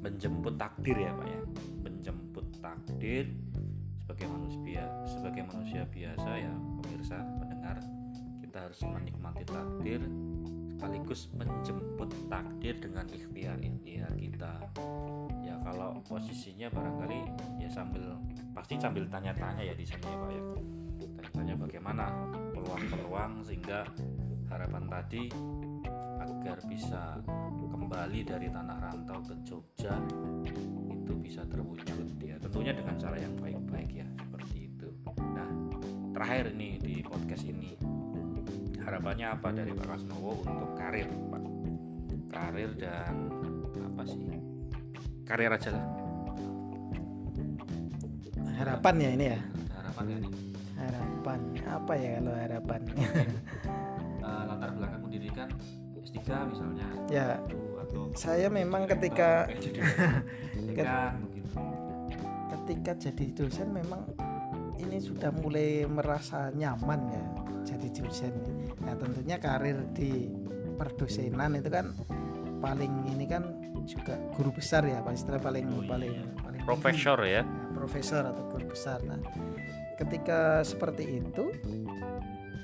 [0.00, 1.40] menjemput takdir ya Pak ya,
[1.84, 3.28] menjemput takdir
[4.00, 7.76] sebagai manusia sebagai manusia biasa ya pemirsa pendengar.
[8.40, 10.00] Kita harus menikmati takdir
[10.80, 14.52] sekaligus menjemput takdir dengan ikhtiar ikhtiar kita.
[15.44, 17.20] Ya kalau posisinya barangkali
[17.60, 18.16] ya sambil
[18.56, 20.44] pasti sambil tanya-tanya ya di sana ya pak ya
[21.34, 22.06] tanya-tanya bagaimana
[22.54, 23.82] peluang-peluang sehingga
[24.54, 25.26] harapan tadi
[26.22, 27.18] agar bisa
[27.74, 29.98] kembali dari tanah rantau ke Jogja
[30.94, 32.38] itu bisa terwujud ya.
[32.38, 34.94] Tentunya dengan cara yang baik-baik ya seperti itu.
[35.34, 35.50] Nah
[36.14, 37.74] terakhir ini di podcast ini
[38.78, 41.42] harapannya apa dari Pak Kasnowo untuk karir Pak?
[42.30, 43.26] Karir dan
[43.82, 44.22] apa sih?
[45.26, 45.86] Karir aja lah.
[48.54, 49.40] Harapan ya ini ya?
[49.74, 50.53] Harapan nggak nih
[50.84, 52.80] harapan apa ya kalau harapan
[54.20, 55.48] uh, latar belakang pendidikan
[56.04, 56.18] S3
[56.52, 56.86] misalnya.
[57.08, 57.40] Ya
[57.80, 60.84] atau saya memang ketika eh,
[62.52, 64.08] ketika jadi dosen memang
[64.80, 67.24] ini sudah mulai merasa nyaman ya
[67.74, 68.32] jadi dosen.
[68.84, 70.28] Nah tentunya karir di
[70.76, 71.92] perdosenan itu kan
[72.60, 73.44] paling ini kan
[73.84, 75.88] juga guru besar ya pasti paling Oh, iya.
[75.88, 77.42] paling paling profesor ya.
[77.44, 78.98] Nah, profesor atau guru besar.
[79.04, 79.20] Nah
[79.94, 81.54] ketika seperti itu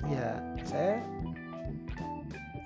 [0.09, 0.99] ya saya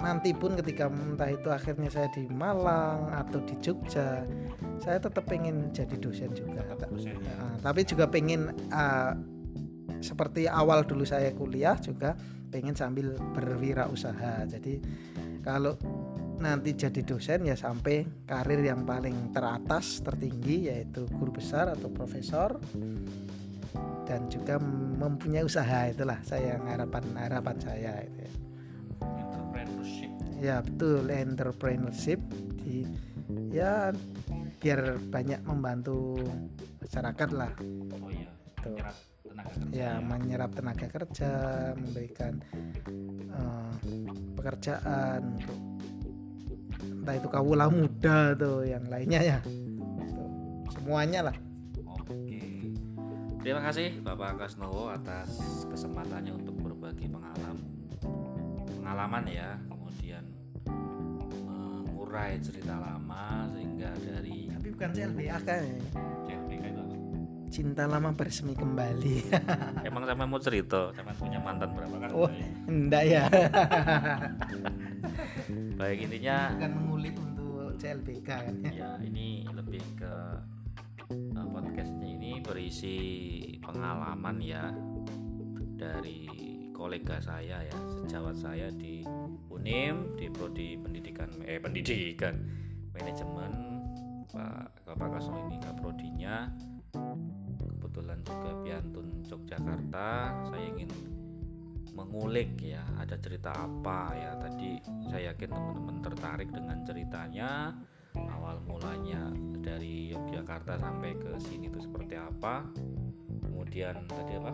[0.01, 4.27] nanti pun ketika entah itu akhirnya saya di Malang atau di Jogja
[4.83, 6.61] saya tetap pengen jadi dosen juga.
[6.77, 7.35] Dosen, ya.
[7.39, 9.13] Nah, tapi juga pengen uh,
[10.03, 12.13] seperti awal dulu saya kuliah juga
[12.51, 14.45] pengen sambil berwirausaha.
[14.45, 14.77] Jadi
[15.41, 15.79] kalau
[16.35, 22.59] nanti jadi dosen ya sampai karir yang paling teratas tertinggi yaitu guru besar atau profesor
[24.05, 24.61] dan juga
[24.95, 28.31] mempunyai usaha itulah saya harapan harapan saya itu ya.
[29.01, 32.19] entrepreneurship ya betul entrepreneurship
[32.61, 32.85] di
[33.49, 33.89] ya
[34.61, 36.21] biar banyak membantu
[36.81, 37.51] masyarakat lah
[38.01, 38.29] oh iya
[38.61, 38.77] Tuh.
[38.77, 41.31] menyerap tenaga kerja ya menyerap tenaga kerja
[41.77, 42.33] memberikan
[43.33, 43.73] eh,
[44.37, 45.59] pekerjaan untuk
[46.85, 51.44] entah itu kawula muda tuh yang lainnya ya Tuh, semuanya lah.
[53.45, 55.37] Terima kasih Bapak Kasnowo atas
[55.69, 57.61] kesempatannya untuk berbagi pengalaman
[58.81, 60.25] pengalaman ya, kemudian
[61.45, 65.77] mengurai cerita lama sehingga dari tapi bukan CLBK kan ya.
[66.25, 66.95] CLBK itu apa?
[67.53, 69.29] cinta lama bersemi kembali
[69.93, 72.09] Emang sama mau cerita, sama punya mantan berapa kan?
[72.17, 72.29] oh
[72.65, 73.29] enggak ya
[75.77, 80.13] Baik intinya bukan mengulik untuk CLBK kan ya ya ini lebih ke
[81.75, 82.95] podcastnya ini berisi
[83.59, 84.71] pengalaman ya
[85.75, 86.23] dari
[86.71, 89.03] kolega saya ya sejawat saya di
[89.51, 92.47] Unim di prodi pendidikan eh pendidikan
[92.95, 93.51] manajemen
[94.31, 96.47] Pak Bapak Kasno ini kaprodinya
[97.67, 100.11] kebetulan juga Piantun Yogyakarta.
[100.47, 100.87] Saya ingin
[101.91, 104.31] mengulik ya ada cerita apa ya.
[104.39, 104.79] Tadi
[105.11, 107.75] saya yakin teman-teman tertarik dengan ceritanya
[108.31, 112.63] awal mulanya dari Yogyakarta sampai ke sini itu seperti apa?
[113.43, 114.51] Kemudian tadi apa?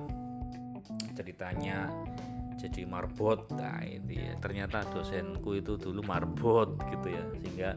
[1.14, 1.90] Ceritanya
[2.58, 3.50] jadi marbot.
[3.54, 4.34] Nah itu ya.
[4.42, 7.70] Ternyata dosenku itu dulu marbot gitu ya sehingga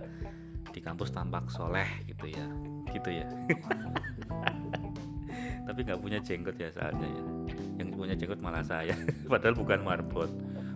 [0.75, 2.47] di kampus tampak soleh gitu ya.
[2.91, 3.27] Gitu ya.
[5.65, 7.23] Tapi nggak punya jenggot ya saatnya ya.
[7.81, 8.95] Yang punya jenggot malah saya.
[9.33, 10.31] Padahal bukan marbot.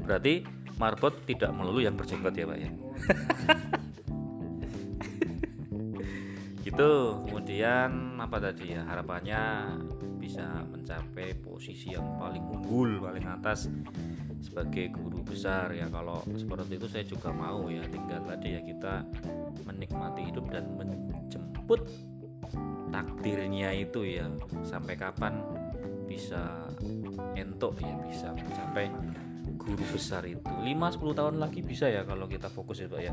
[0.04, 0.44] Berarti
[0.78, 2.70] marbot tidak melulu yang berjenggot ya pak ya
[6.78, 7.18] gitu.
[7.26, 9.74] Kemudian apa tadi ya harapannya
[10.22, 13.66] bisa mencapai posisi yang paling unggul paling atas
[14.38, 15.74] sebagai guru besar.
[15.74, 19.02] Ya kalau seperti itu saya juga mau ya tinggal tadi ya kita
[19.66, 21.82] menikmati hidup dan menjemput
[22.94, 24.30] takdirnya itu ya.
[24.62, 25.42] Sampai kapan
[26.06, 26.70] bisa
[27.34, 28.86] entok ya bisa mencapai
[29.58, 30.46] guru besar itu.
[30.46, 33.10] 5-10 tahun lagi bisa ya kalau kita fokus pak ya.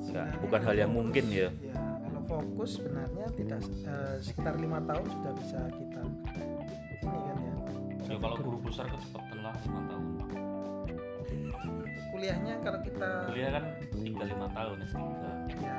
[0.00, 1.52] Enggak, bukan hal yang mungkin ya.
[1.60, 1.89] Ya kalau
[2.30, 6.02] fokus sebenarnya tidak eh, sekitar lima tahun sudah bisa kita
[7.02, 7.54] ini kan ya.
[8.06, 10.04] Ya kalau guru besar kecepatan lah 5 tahun.
[12.10, 13.64] Kuliahnya kalau kita kuliah kan
[13.98, 15.02] tinggal lima tahun S3
[15.58, 15.78] ya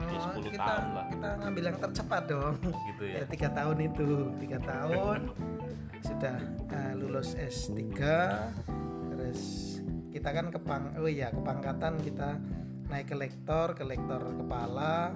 [0.00, 1.06] Ya, oh, 10 kita tahun lah.
[1.12, 2.56] kita ngambil yang tercepat dong.
[2.64, 3.14] Gitu ya.
[3.20, 4.08] Ya tiga tahun itu
[4.40, 5.18] tiga tahun.
[6.00, 6.36] Sudah
[6.72, 7.76] eh, lulus S3
[9.12, 9.40] terus
[10.10, 12.40] kita kan kepang oh iya kepangkatan kita
[12.90, 15.14] naik ke lektor ke lektor kepala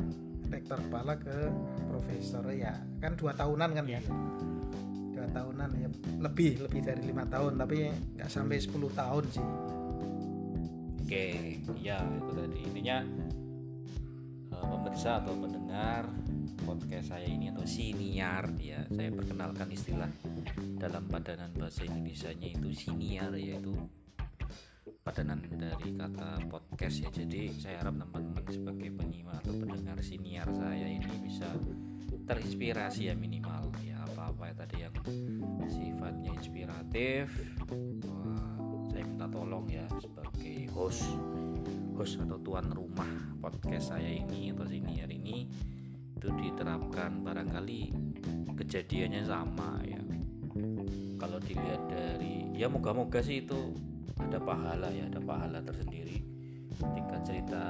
[0.50, 1.52] lektor kepala ke
[1.88, 2.74] profesor ya.
[3.00, 4.00] Kan dua tahunan kan ya?
[5.14, 5.88] Dua tahunan ya.
[6.20, 9.46] Lebih lebih dari lima tahun tapi nggak sampai 10 tahun sih.
[11.04, 11.26] Oke,
[11.85, 12.59] ya itu tadi.
[12.64, 12.96] Intinya
[14.52, 16.09] eh, pemirsa atau pendengar
[16.64, 20.09] podcast saya ini atau siniar ya saya perkenalkan istilah
[20.80, 23.76] dalam padanan bahasa Indonesia-nya itu siniar yaitu
[25.05, 27.12] padanan dari kata podcast ya.
[27.12, 31.44] Jadi saya harap teman-teman sebagai penyimak atau pendengar siniar saya ini bisa
[32.24, 34.96] terinspirasi ya minimal ya apa-apa ya tadi yang
[35.68, 37.28] sifatnya inspiratif.
[38.09, 38.57] Wah,
[38.88, 41.05] saya minta tolong ya sebagai host
[41.92, 45.52] host atau tuan rumah podcast saya ini atau siniar ini.
[46.16, 47.92] Itu diterapkan barangkali
[48.57, 50.00] kejadiannya sama ya.
[51.20, 56.23] Kalau dilihat dari ya moga-moga sih itu ada pahala ya ada pahala tersendiri.
[56.75, 57.62] Ketika cerita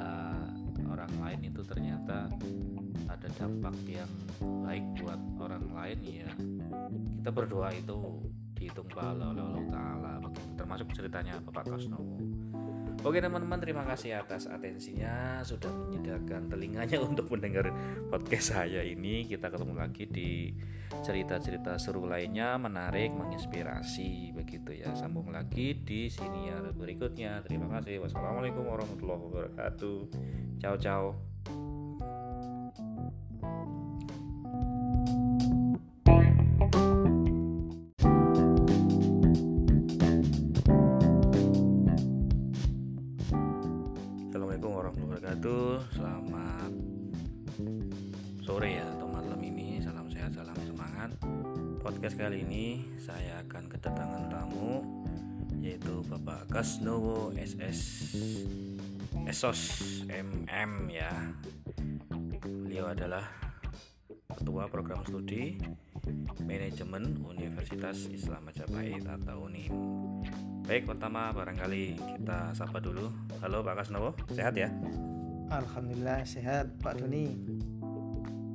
[0.89, 2.29] orang lain itu ternyata
[3.09, 4.11] ada dampak yang
[4.65, 6.31] baik buat orang lain ya
[7.21, 8.21] kita berdoa itu
[8.57, 10.13] dihitung pahala oleh Allah Ta'ala.
[10.57, 12.17] Termasuk ceritanya Bapak Kosnowo
[13.05, 15.45] Oke teman-teman terima kasih atas atensinya.
[15.45, 17.69] Sudah menyediakan telinganya untuk mendengar
[18.09, 19.29] podcast saya ini.
[19.29, 20.57] Kita ketemu lagi di
[21.05, 24.97] cerita-cerita seru lainnya menarik menginspirasi begitu ya.
[24.97, 27.45] Sambung lagi di sini ya berikutnya.
[27.45, 28.01] Terima kasih.
[28.01, 29.99] Wassalamualaikum warahmatullahi wabarakatuh.
[30.65, 31.34] Ciao ciao
[52.15, 52.67] Podcast kali ini
[53.03, 54.87] saya akan kedatangan tamu
[55.59, 58.15] Yaitu Bapak Kasnowo SS
[59.27, 59.61] Esos
[60.07, 61.11] MM ya
[62.39, 63.27] Beliau adalah
[64.31, 65.59] Ketua Program Studi
[66.47, 69.75] Manajemen Universitas Islam Majapahit atau UNIM
[70.71, 73.11] Baik, pertama barangkali kita sapa dulu.
[73.43, 74.71] Halo Pak Kasnowo, sehat ya?
[75.51, 77.35] Alhamdulillah sehat Pak Doni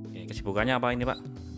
[0.07, 1.48] Oke, kesibukannya apa ini Pak?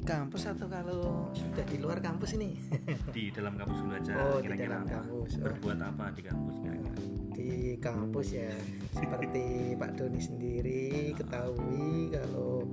[0.00, 2.56] Di kampus atau kalau sudah di luar kampus ini
[3.14, 4.16] Di dalam kampus dulu aja.
[4.16, 4.92] Oh, di kira-kira dalam apa?
[4.96, 5.30] kampus.
[5.36, 5.42] Oh.
[5.44, 6.96] Berbuat apa di kampus kira-kira?
[7.30, 8.52] di kampus ya
[8.92, 9.44] seperti
[9.80, 12.64] Pak Doni sendiri ketahui kalau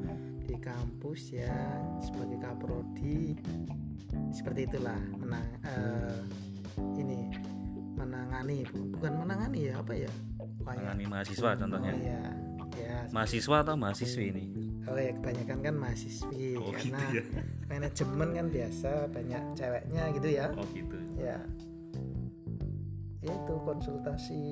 [0.44, 1.56] di kampus ya
[2.00, 3.36] sebagai kaprodi
[4.30, 6.20] seperti itulah menang eh,
[6.96, 7.32] ini
[7.94, 10.12] menangani bu- bukan menangani ya apa ya
[10.60, 11.92] Menangani mahasiswa contohnya.
[11.92, 12.24] oh, ya
[12.78, 14.46] ya Mahasiswa atau mahasiswi ini?
[14.88, 17.24] oh ya kebanyakan kan mahasiswi Oh, gitu karena ya.
[17.72, 20.98] manajemen kan biasa banyak ceweknya gitu ya Oh gitu.
[21.18, 21.38] ya
[23.20, 24.44] itu konsultasi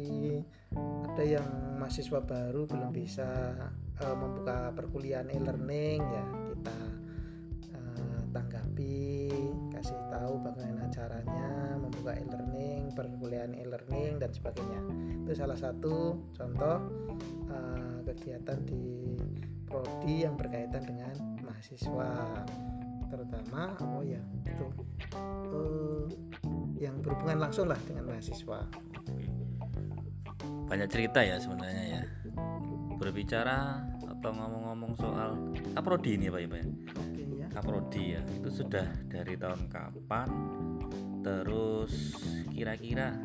[1.08, 1.48] ada yang
[1.80, 3.56] mahasiswa baru belum bisa
[3.96, 6.78] eh, membuka perkuliahan e-learning ya kita
[7.72, 9.25] eh, tanggapi
[9.86, 14.82] kasih tahu bagaimana caranya membuka e-learning perkuliahan e-learning dan sebagainya
[15.22, 16.90] itu salah satu contoh
[17.54, 19.14] eh, kegiatan di
[19.70, 21.14] prodi yang berkaitan dengan
[21.46, 22.42] mahasiswa
[23.14, 24.18] terutama oh ya
[24.50, 24.66] itu
[25.54, 26.06] eh,
[26.82, 28.66] yang berhubungan langsung lah dengan mahasiswa.
[30.66, 32.02] Banyak cerita ya sebenarnya ya.
[32.98, 35.38] Berbicara atau ngomong-ngomong soal
[35.78, 36.66] kaprodi ini Pak ya,
[37.56, 38.22] Kaprodi ya.
[38.36, 40.28] Itu sudah dari tahun kapan?
[41.24, 42.20] Terus
[42.52, 43.16] kira-kira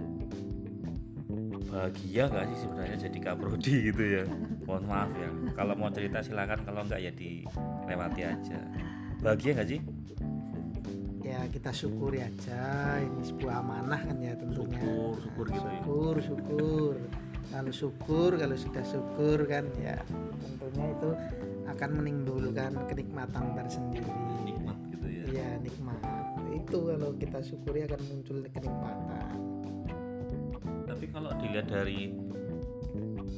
[1.70, 4.24] bahagia gak sih sebenarnya jadi kaprodi gitu ya?
[4.70, 5.30] Mohon maaf ya.
[5.58, 8.58] Kalau mau cerita silakan kalau enggak ya dilewati aja.
[9.18, 9.80] Bahagia gak sih?
[11.26, 12.62] Ya kita syukuri aja.
[13.02, 14.78] Ini sebuah amanah kan ya tentunya.
[14.78, 15.74] Syukur, syukur gitu ya.
[15.82, 16.94] syukur syukur.
[17.50, 19.98] Kalau syukur kalau sudah syukur kan ya
[20.38, 21.10] tentunya itu
[21.76, 24.12] akan menimbulkan kenikmatan tersendiri.
[24.46, 25.24] Nikmat gitu ya.
[25.30, 26.00] Iya nikmat.
[26.50, 29.34] Itu kalau kita syukuri akan muncul kenikmatan.
[30.90, 32.12] Tapi kalau dilihat dari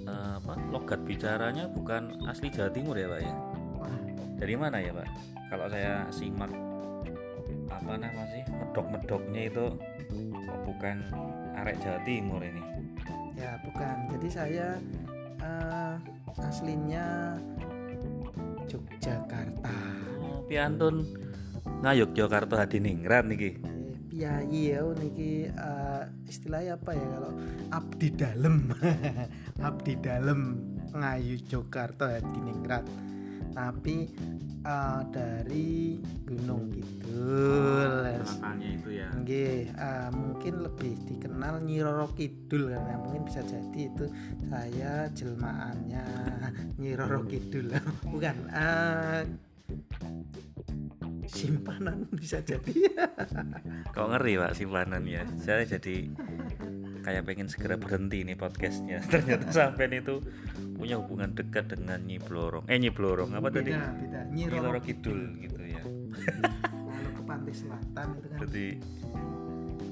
[0.09, 3.35] eh, apa logat bicaranya bukan asli Jawa Timur ya pak ya?
[3.79, 3.99] Wah.
[4.41, 5.09] Dari mana ya pak?
[5.53, 6.53] Kalau saya simak
[7.73, 9.65] apa nama sih medok-medoknya itu
[10.33, 10.97] kok bukan
[11.61, 12.63] arek Jawa Timur ini?
[13.37, 13.97] Ya bukan.
[14.17, 14.69] Jadi saya
[15.41, 15.95] eh,
[16.41, 17.37] aslinya
[18.73, 19.77] Yogyakarta.
[20.17, 21.05] Oh, piantun
[21.85, 23.61] ngayuk Jakarta Hadiningrat niki.
[23.61, 27.33] Eh, piyayi ya niki eh, istilahnya apa ya kalau
[27.69, 28.57] abdi dalem.
[29.69, 30.41] Abdi dalem
[30.97, 32.89] ngayu Jakarta Hadiningrat
[33.53, 34.11] tapi
[34.65, 37.93] eh, dari Gunung Kidul
[38.23, 43.81] makanya itu ya Nggih, eh, mungkin lebih dikenal Nyi Roro Kidul karena mungkin bisa jadi
[43.87, 44.05] itu
[44.51, 46.07] saya jelmaannya
[46.81, 47.71] Nyi Roro Kidul.
[48.13, 49.23] Bukan eh,
[51.29, 52.73] simpanan bisa jadi.
[53.95, 56.11] kok ngeri pak simpanan ya saya jadi
[57.03, 59.03] kayak pengen segera berhenti nih podcastnya.
[59.13, 60.23] Ternyata sampean itu
[60.79, 62.65] punya hubungan dekat dengan Nyi Blorong.
[62.71, 63.75] Eh Nyi Blorong apa tadi?
[63.75, 64.21] Beda.
[64.31, 65.83] Nyi Loro Kidul gitu ya.
[66.95, 68.39] Kalau ke pantai selatan itu kan.
[68.47, 68.67] Jadi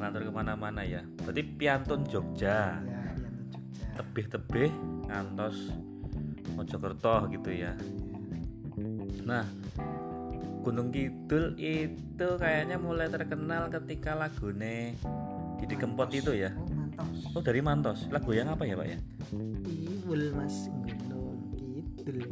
[0.01, 1.03] ngantor ke mana-mana ya.
[1.27, 2.79] Berarti piantun Jogja.
[2.81, 3.03] Ya
[3.51, 3.89] Jogja.
[4.01, 4.71] tebih-tebih
[5.11, 5.75] ngantos
[6.55, 7.75] Mojokerto gitu ya.
[9.27, 9.45] Nah
[10.61, 14.93] Gunung Kidul itu kayaknya mulai terkenal ketika lagune
[15.57, 16.53] Didi Kempot itu ya.
[16.57, 17.33] Oh, mantos.
[17.33, 18.99] oh dari Mantos lagu yang apa ya pak ya
[19.65, 21.19] Iwul Mas Gunung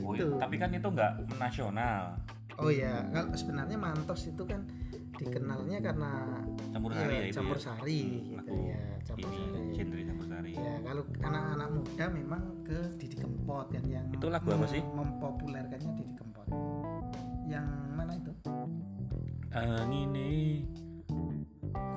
[0.03, 0.27] Oh, itu.
[0.37, 2.17] tapi kan itu nggak nasional
[2.59, 4.67] Oh ya, kalau sebenarnya Mantos itu kan
[5.15, 6.11] dikenalnya karena
[6.69, 9.71] campur ya, sari ya itu campur ya sari gitu lagu ya, campur ini sari.
[9.77, 14.49] genre campur sari Ya, kalau anak-anak muda memang ke Didi Kempot kan yang Itu lagu
[14.51, 14.83] apa sih?
[14.83, 16.47] Mempopulerkannya Didi Kempot.
[17.47, 18.33] Yang mana itu?
[19.49, 20.67] Ah, ini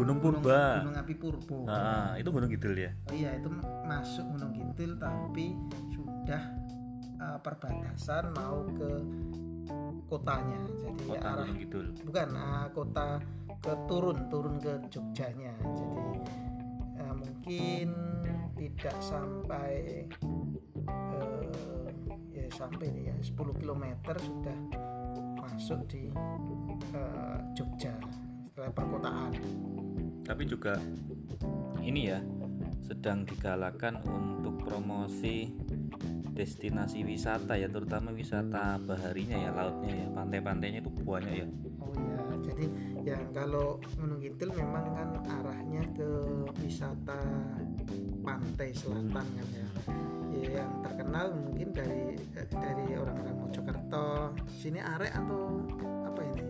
[0.02, 0.82] Gunung Purba.
[0.82, 2.90] Gunung Api Purbo Ah, itu Gunung Kidul ya.
[3.06, 3.50] oh iya itu
[3.86, 5.54] masuk Gunung Kidul tapi
[5.94, 6.42] sudah
[7.22, 8.92] uh, perbatasan mau ke
[10.10, 11.86] kotanya jadi Kota arah Gunung Kidul.
[12.02, 13.08] bukan uh, kota
[13.62, 16.18] ke turun turun ke Jogjanya jadi
[17.00, 17.88] uh, mungkin
[18.58, 20.06] tidak sampai
[20.90, 21.88] uh,
[22.30, 23.86] ya sampai nih ya 10 km
[24.18, 24.58] sudah
[25.38, 26.10] masuk di
[26.98, 27.94] uh, Jogja
[28.44, 29.32] setelah perkotaan
[30.32, 30.80] Tapi juga
[31.84, 32.24] ini ya
[32.88, 35.52] sedang digalakan untuk promosi
[36.32, 41.48] destinasi wisata ya terutama wisata baharinya ya lautnya ya pantai-pantainya itu banyak ya
[41.82, 42.66] Oh ya, jadi
[43.04, 46.10] ya kalau Gunung Kidul memang kan arahnya ke
[46.64, 47.20] wisata
[48.24, 49.68] pantai selatan kan ya.
[50.32, 52.16] Ya, yang terkenal mungkin dari
[52.48, 54.32] dari orang-orang Mojokerto.
[54.48, 55.60] Sini arek atau
[56.08, 56.44] apa ini?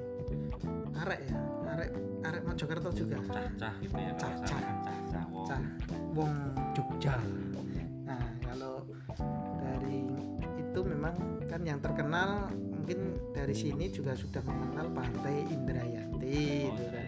[1.02, 1.40] Arek ya,
[1.82, 3.18] arek arek Mojokerto juga.
[3.26, 5.46] cah-cah gitu ya kan cah-cah wow.
[5.50, 5.62] Cah,
[6.14, 6.34] wong
[6.78, 7.18] Jogja.
[8.06, 8.86] Nah, kalau
[9.58, 10.06] dari
[10.62, 16.86] itu memang kan yang terkenal mungkin dari sini juga sudah mengenal pantai Indrayanti Oh, itu
[16.94, 17.08] kan.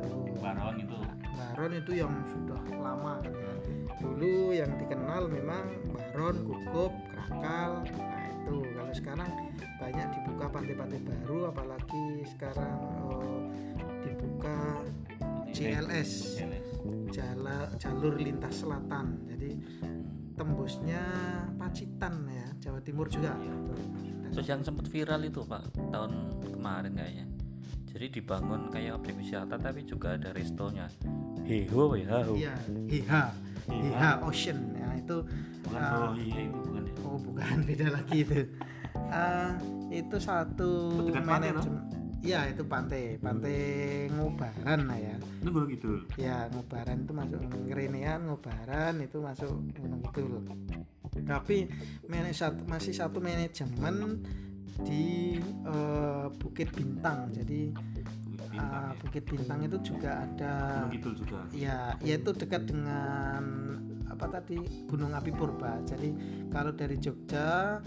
[0.00, 0.24] Tuh.
[0.40, 0.96] Baron itu
[1.36, 3.52] Baron itu yang sudah lama kan ya.
[4.00, 7.84] Dulu yang dikenal memang Baron, Gugup, Krakal.
[7.84, 9.30] Nah, itu kalau sekarang
[9.78, 13.46] banyak dibuka pantai-pantai baru apalagi sekarang oh,
[15.50, 16.10] CLS.
[16.38, 16.64] CLS.
[17.10, 19.50] jala, jalur lintas selatan jadi
[20.38, 21.02] tembusnya
[21.58, 23.34] Pacitan ya Jawa Timur juga
[24.28, 26.12] Terus yang sempat viral itu Pak tahun
[26.54, 27.26] kemarin kayaknya.
[27.90, 30.86] Jadi dibangun kayak objek wisata tapi juga ada restonya.
[31.42, 32.22] Heho ya.
[32.36, 32.54] iya
[32.86, 33.24] Hiha
[33.66, 35.24] Hiha Ocean ya itu
[35.64, 36.94] Bukan ah, oh iya itu bukan ya.
[37.02, 38.40] oh bukan beda lagi itu
[39.08, 39.56] Ah,
[39.88, 40.70] itu satu
[41.24, 41.88] manajemen
[42.20, 43.16] iya itu pantai.
[43.18, 43.58] Pantai
[44.10, 45.14] Ngubaran lah ya.
[45.40, 45.96] Itu Gunung Kidul.
[46.16, 50.42] ya Ngubaran itu masuk Ngerenean Ngubaran itu masuk Gunung Kidul.
[51.18, 51.66] Tapi
[52.32, 54.22] satu- masih satu manajemen
[54.82, 57.30] di eh, Bukit Bintang.
[57.34, 57.74] Jadi
[58.54, 61.38] ah, Bukit Bintang itu juga ada Gunung Kidul juga.
[61.50, 63.42] ya yaitu dekat dengan
[64.18, 64.58] apa tadi?
[64.90, 65.78] Gunung Api Purba.
[65.86, 66.10] Jadi
[66.50, 67.78] kalau dari Jogja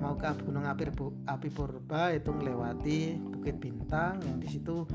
[0.00, 0.88] mau ke Gunung Api,
[1.28, 4.88] Api Purba itu melewati Bukit Bintang yang di situ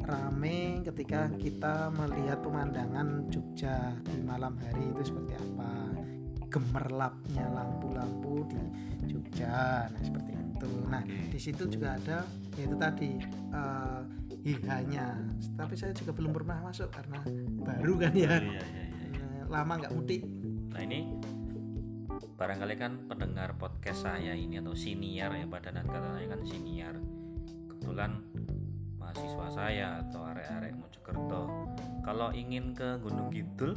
[0.00, 5.72] rame ketika kita melihat pemandangan Jogja di malam hari itu seperti apa.
[6.48, 9.92] Gemerlapnya lampu-lampu di Jogja.
[9.92, 10.72] Nah seperti itu.
[10.88, 12.24] Nah di situ juga ada
[12.56, 13.20] yaitu tadi
[13.52, 14.00] eh,
[14.40, 15.20] hihanya
[15.52, 17.20] tapi saya juga belum pernah masuk karena
[17.60, 18.40] baru kan ya.
[18.40, 18.89] Iya iya iya.
[19.50, 20.22] Lama nggak mudik
[20.70, 21.00] Nah ini
[22.40, 26.96] barangkali kan pendengar podcast saya ini atau senior ya padanan katanya kan senior.
[27.68, 28.24] Kebetulan
[28.96, 31.42] mahasiswa saya atau arek-arek Mojokerto.
[32.00, 33.76] Kalau ingin ke Gunung Kidul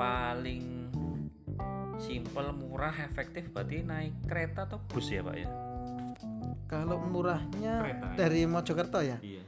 [0.00, 0.88] paling
[2.00, 5.48] simple, murah, efektif berarti naik kereta atau bus ya Pak ya?
[6.70, 8.16] kalau murahnya Kereta ya?
[8.16, 9.42] dari Mojokerto ya Iya.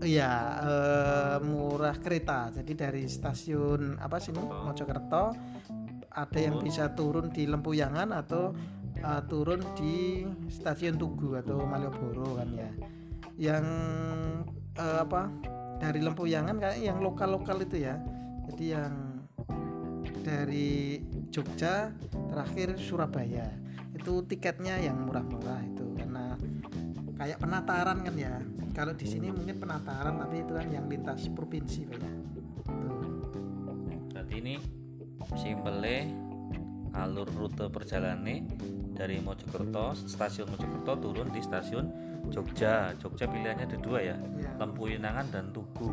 [0.00, 0.32] Iya,
[0.64, 2.48] eh, murah kereta.
[2.48, 5.36] Jadi dari stasiun apa sini Mojokerto
[6.10, 8.56] ada yang bisa turun di Lempuyangan atau
[8.96, 12.70] eh, turun di stasiun Tugu atau Malioboro kan ya.
[13.36, 13.66] Yang
[14.80, 15.28] eh, apa
[15.76, 18.00] dari Lempuyangan kayak yang lokal-lokal itu ya.
[18.48, 19.20] Jadi yang
[20.24, 21.92] dari Jogja
[22.32, 23.52] terakhir Surabaya
[23.92, 26.40] itu tiketnya yang murah-murah itu karena
[27.20, 28.40] kayak penataran kan ya
[28.70, 32.46] kalau di sini mungkin penataran tapi itu kan yang lintas provinsi Pak ya Tuh.
[34.14, 34.54] Berarti ini
[35.38, 35.96] simple
[36.90, 38.46] alur rute perjalanan
[38.94, 41.86] dari Mojokerto stasiun Mojokerto turun di stasiun
[42.28, 44.52] Jogja Jogja pilihannya ada dua ya Ya.
[45.30, 45.88] Dan Tugu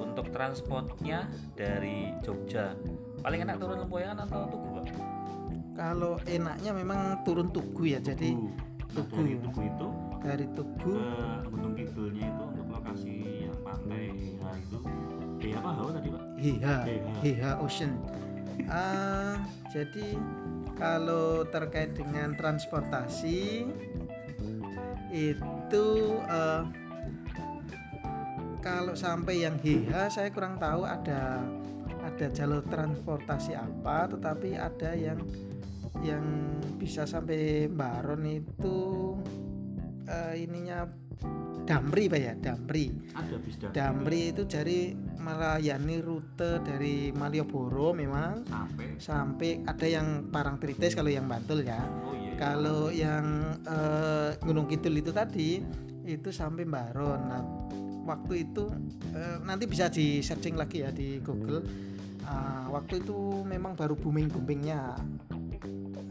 [0.00, 2.72] untuk transportnya dari Jogja
[3.20, 4.84] paling enak turun Lempu Yunangan atau Tugu Pak?
[5.76, 8.32] kalau enaknya memang turun Tugu ya jadi
[8.96, 9.36] Tugu.
[9.44, 9.88] Tugu itu
[10.26, 13.14] dari Tugu ke Gunung Kidulnya itu untuk lokasi
[13.46, 14.10] yang pantai
[14.42, 14.78] nah itu
[15.46, 16.22] eh apa Hau tadi Pak?
[16.42, 17.12] Hiha Hiha.
[17.22, 17.92] Hiha Ocean
[18.66, 20.16] Ah, jadi
[20.74, 23.68] kalau terkait dengan transportasi
[25.14, 25.86] itu
[26.26, 26.62] eh,
[28.58, 31.46] kalau sampai yang Hiha saya kurang tahu ada
[32.02, 35.20] ada jalur transportasi apa tetapi ada yang
[36.02, 36.24] yang
[36.76, 39.14] bisa sampai Baron itu
[40.06, 40.86] eh, ininya
[41.66, 42.32] Damri pak ya?
[42.38, 42.94] Damri.
[43.10, 48.46] Ada bis dan Damri itu jadi melayani rute dari Malioboro memang.
[48.46, 48.86] Sampai.
[49.02, 51.82] Sampai ada yang Parangtritis kalau yang Bantul ya.
[52.06, 55.58] Oh iya kalau yang eh, Gunung Kidul itu tadi
[56.06, 57.42] itu sampai Baron nah
[58.06, 58.70] waktu itu
[59.10, 61.66] eh, nanti bisa di searching lagi ya di Google.
[62.26, 64.98] Uh, waktu itu memang baru booming boomingnya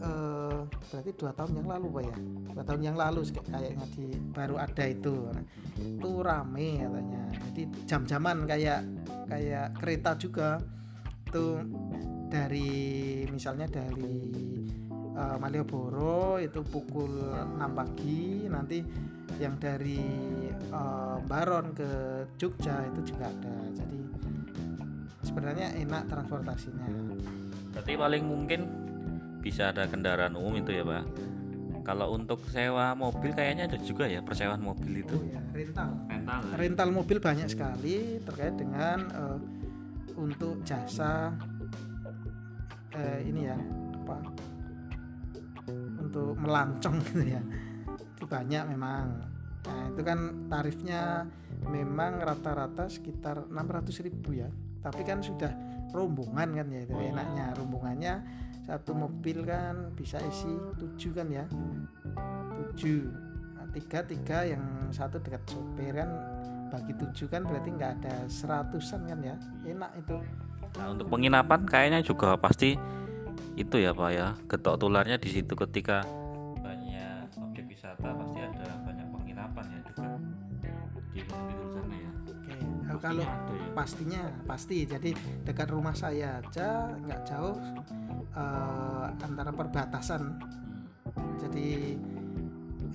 [0.06, 2.16] uh, berarti dua tahun yang lalu pak ya?
[2.54, 5.16] Dua tahun yang lalu kayaknya di baru ada itu.
[5.34, 5.44] Nah,
[5.82, 7.24] itu rame katanya.
[7.50, 8.82] Jadi jam-jaman kayak
[9.28, 10.50] kayak kereta juga.
[11.26, 11.60] Itu
[12.30, 12.72] dari
[13.28, 14.22] misalnya dari
[15.16, 17.12] uh, Malioboro itu pukul
[17.60, 18.80] 6 pagi nanti
[19.36, 20.00] yang dari
[20.72, 21.90] uh, Baron ke
[22.40, 23.56] Jogja itu juga ada.
[23.76, 24.00] Jadi
[25.26, 26.88] sebenarnya enak transportasinya.
[27.76, 28.85] Berarti paling mungkin
[29.46, 31.06] bisa ada kendaraan umum itu ya pak.
[31.86, 35.22] Kalau untuk sewa mobil kayaknya ada juga ya persewaan mobil itu.
[35.22, 35.90] Oh, ya, rental.
[36.10, 36.56] Rental ya.
[36.58, 39.38] rental mobil banyak sekali terkait dengan uh,
[40.18, 41.30] untuk jasa
[42.90, 43.58] uh, ini ya
[44.02, 44.18] apa
[46.02, 47.42] untuk melancong gitu ya.
[48.18, 49.06] Itu banyak memang.
[49.70, 51.30] Nah itu kan tarifnya
[51.70, 54.50] memang rata-rata sekitar 600 ribu ya.
[54.82, 55.54] Tapi kan sudah
[55.94, 57.14] rombongan kan ya itu oh, iya.
[57.14, 57.46] enaknya.
[57.62, 58.14] Rombongannya
[58.66, 60.50] satu mobil kan bisa isi
[60.82, 61.46] tujuh kan ya?
[62.58, 63.06] Tujuh.
[63.56, 66.10] Nah, tiga tiga yang satu dekat sopir kan
[66.74, 69.36] bagi tujuh kan berarti nggak ada seratusan kan ya?
[69.70, 70.18] Enak itu.
[70.76, 72.76] Nah untuk penginapan kayaknya juga pasti
[73.56, 74.34] itu ya pak ya.
[74.50, 76.04] Getok tularnya di situ ketika
[83.06, 83.38] Kalau ya?
[83.78, 85.14] pastinya pasti jadi
[85.46, 87.54] dekat rumah saya aja nggak jauh
[88.34, 90.42] uh, antara perbatasan
[91.14, 91.36] hmm.
[91.38, 91.94] jadi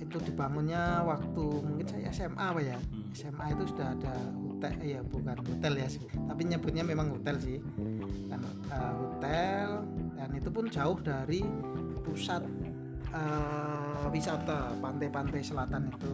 [0.01, 3.15] itu dibangunnya waktu mungkin saya SMA apa ya hmm.
[3.15, 5.87] SMA itu sudah ada hotel ya bukan hotel ya
[6.27, 7.57] tapi nyebutnya memang hotel sih
[8.27, 9.87] kan uh, hotel
[10.19, 11.39] dan itu pun jauh dari
[12.03, 12.43] pusat
[13.15, 16.13] uh, wisata pantai-pantai selatan itu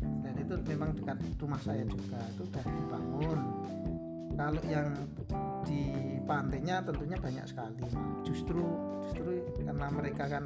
[0.00, 0.13] dan
[0.44, 2.20] itu memang dekat rumah saya juga.
[2.36, 3.40] Itu sudah dibangun.
[4.34, 4.88] Kalau yang
[5.64, 5.82] di
[6.26, 9.32] pantainya tentunya banyak sekali justru justru
[9.62, 10.44] karena mereka kan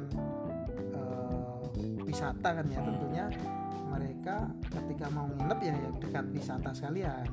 [0.93, 1.59] uh,
[2.05, 3.25] wisata kan ya tentunya
[3.89, 7.27] mereka ketika mau nginep ya, ya dekat wisata sekalian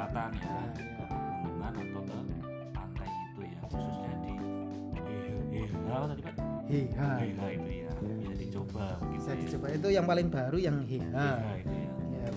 [0.00, 0.58] ya ke selatan ya.
[0.72, 0.84] Ke
[1.20, 2.18] pegunungan atau ke
[2.72, 4.32] pantai itu ya khususnya di
[5.50, 6.34] Heha apa tadi Pak?
[6.70, 9.38] Heha Heha itu ya bisa dicoba bisa ya.
[9.44, 9.66] dicoba.
[9.76, 11.90] Itu yang paling baru yang Heha Heha itu ya.
[12.16, 12.30] ya.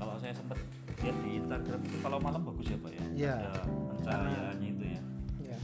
[0.00, 0.58] kalau saya sempat
[1.02, 3.34] lihat di Instagram itu kalau malam bagus ya Pak ya, ya.
[3.36, 3.62] ada
[3.98, 5.02] pencahayaannya itu ya.
[5.50, 5.58] ya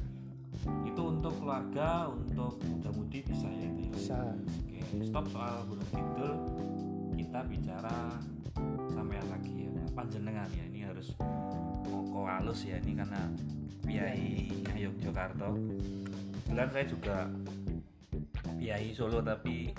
[0.82, 3.92] itu untuk keluarga untuk muda-mudi bisa ya itu ya?
[3.94, 4.18] Bisa.
[4.34, 6.34] Oke stop soal Gunung Kidul.
[7.18, 8.18] Kita bicara
[8.94, 10.46] sampai lagi ya panjenengan.
[10.54, 11.10] Ya ini harus
[11.90, 13.22] moko halus ya ini karena
[13.82, 14.46] Piai
[14.78, 15.50] Yogyakarta.
[16.46, 17.16] Kebetulan saya juga
[18.54, 19.74] Piai Solo tapi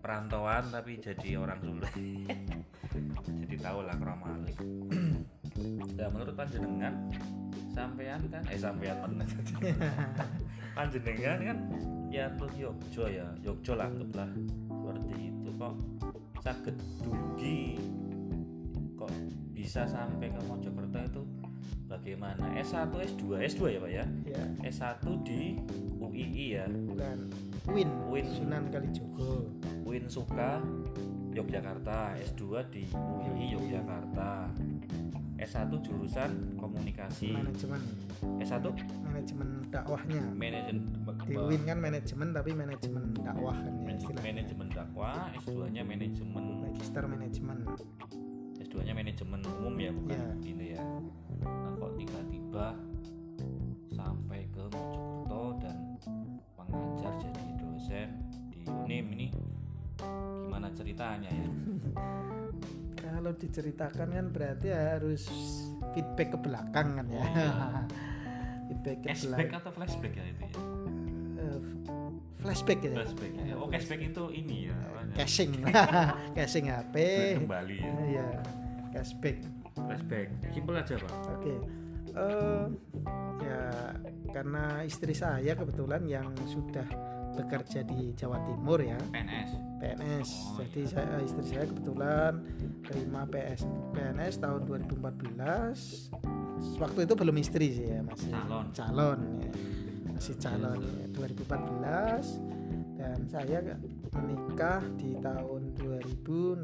[0.00, 1.84] perantauan tapi jadi orang Solo.
[3.22, 4.56] Jadi tahu lah krama halus
[5.96, 6.92] nah menurut panjenengan
[7.72, 9.24] sampean kan eh sampean mana
[10.76, 11.58] panjenengan kan
[12.12, 13.26] ya tuh Yogyo ya.
[13.44, 14.28] Yogyo lah anggaplah.
[14.68, 15.74] Seperti itu kok.
[16.44, 17.80] Sakit dugi.
[18.98, 19.12] Kok
[19.62, 21.22] bisa sampai ke Mojokerto itu
[21.86, 22.50] bagaimana?
[22.58, 24.44] S1 S2 S2 ya Pak ya, ya.
[24.66, 25.54] S1 di
[26.02, 26.66] UII ya?
[26.66, 27.30] Bukan.
[27.70, 27.90] Win.
[28.10, 28.26] Win.
[28.26, 29.46] Sunan Kalijogo.
[29.86, 30.58] Win Suka
[31.30, 32.18] Yogyakarta.
[32.18, 32.42] S2
[32.74, 34.50] di UII Yogyakarta.
[35.38, 37.30] S1 jurusan komunikasi.
[37.30, 37.82] Manajemen.
[38.42, 38.66] S1
[39.06, 40.26] manajemen dakwahnya.
[40.34, 40.90] Manajemen.
[41.22, 44.26] Di Win kan manajemen tapi manajemen dakwah kan ya istilahnya.
[44.26, 46.44] Manajemen dakwah S2 nya manajemen.
[46.66, 47.62] Magister manajemen
[48.72, 50.48] S2 nya manajemen umum ya bukan ya.
[50.48, 50.80] ini ya.
[51.44, 52.72] Nah kok tiba-tiba
[53.92, 55.76] sampai ke Mojokerto dan
[56.56, 58.08] mengajar jadi dosen
[58.48, 59.28] di UNIM ini?
[60.48, 61.48] Gimana ceritanya ya?
[63.04, 65.28] Kalau diceritakan kan berarti harus
[65.92, 67.24] feedback ke belakang kan ya.
[67.28, 67.84] Oh.
[68.72, 69.60] feedback ke belakang.
[69.60, 70.52] atau flashback ya itu ya?
[71.44, 71.60] Uh,
[72.40, 72.96] flashback ya?
[72.96, 73.32] Flashback.
[73.36, 74.76] Ya oh cashback itu ini ya
[75.12, 75.60] caching
[76.40, 76.96] caching HP
[77.36, 77.92] kembali ya.
[78.08, 78.61] Iya
[78.92, 79.40] cashback.
[79.72, 81.10] Flashback simpel aja pak.
[81.10, 81.40] Oke.
[81.40, 81.58] Okay.
[82.16, 82.64] uh,
[83.40, 83.60] ya
[84.32, 86.86] karena istri saya kebetulan yang sudah
[87.32, 88.98] bekerja di Jawa Timur ya.
[89.08, 89.50] PNS
[89.82, 90.94] PNS oh, jadi iya.
[90.94, 92.44] saya istri saya kebetulan
[92.86, 93.66] terima PS
[93.96, 98.70] PNS tahun 2014 waktu itu belum istri sih ya masih calon.
[98.70, 99.50] calon ya.
[100.12, 103.58] Masih calon ya, 2014 dan saya
[104.14, 106.62] menikah di tahun 2016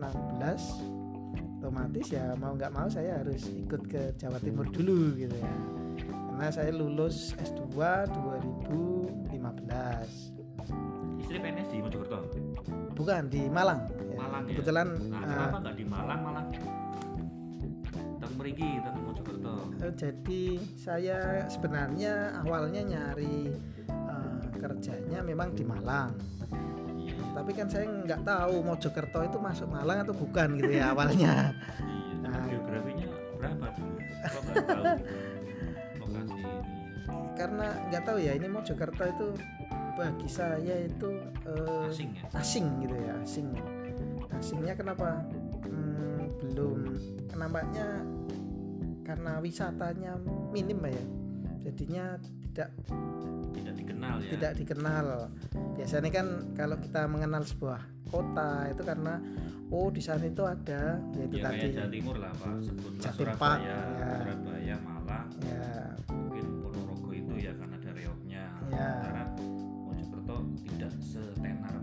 [1.59, 5.55] otomatis ya mau nggak mau saya harus ikut ke Jawa Timur dulu gitu ya.
[6.07, 7.75] Karena saya lulus S2
[9.35, 10.39] 2015
[11.19, 12.19] istri PNS di Mojokerto?
[12.95, 14.17] Bukan di Malang, ya.
[14.17, 14.55] Malang ya?
[14.57, 16.45] kebetulan nah eh, kenapa nggak di Malang malah?
[18.23, 19.57] Teng merigi teng Mojokerto.
[19.83, 20.43] Eh, jadi
[20.79, 23.51] saya sebenarnya awalnya nyari
[23.91, 26.15] eh, kerjanya memang di Malang
[27.35, 31.53] tapi kan saya nggak tahu Mojokerto itu masuk Malang atau bukan gitu ya awalnya.
[31.55, 31.79] Iya
[32.19, 32.45] Nah.
[32.45, 33.07] geografinya
[33.39, 34.83] berapa dulu kok nggak tahu
[36.03, 36.57] lokasi ini
[37.39, 39.27] karena nggak tahu ya ini Mojokerto itu
[39.95, 41.11] bagi saya itu
[41.47, 42.23] eh, asing ya?
[42.39, 43.47] asing gitu ya asing.
[44.39, 45.27] Asingnya kenapa?
[45.67, 46.95] Hmm, belum.
[47.35, 48.07] Nampaknya
[49.03, 50.15] karena wisatanya
[50.55, 51.05] minim ya.
[51.67, 52.05] Jadinya
[52.55, 52.71] tidak
[53.51, 54.31] tidak dikenal ya.
[54.31, 55.07] Tidak dikenal.
[55.75, 59.15] Biasanya kan kalau kita mengenal sebuah kota itu karena
[59.69, 61.59] oh di sana itu ada yaitu ya tadi.
[61.59, 62.53] Kayak Jawa Timur lah pak.
[62.63, 64.17] Sebutlah Jatim Park, Surabaya ya.
[64.23, 65.29] Surabaya Malang.
[65.43, 65.71] Ya.
[66.15, 68.43] Mungkin Ponorogo itu ya karena ada reoknya.
[68.71, 68.91] Ya.
[69.03, 69.25] sementara
[69.83, 71.75] Mojokerto tidak setenar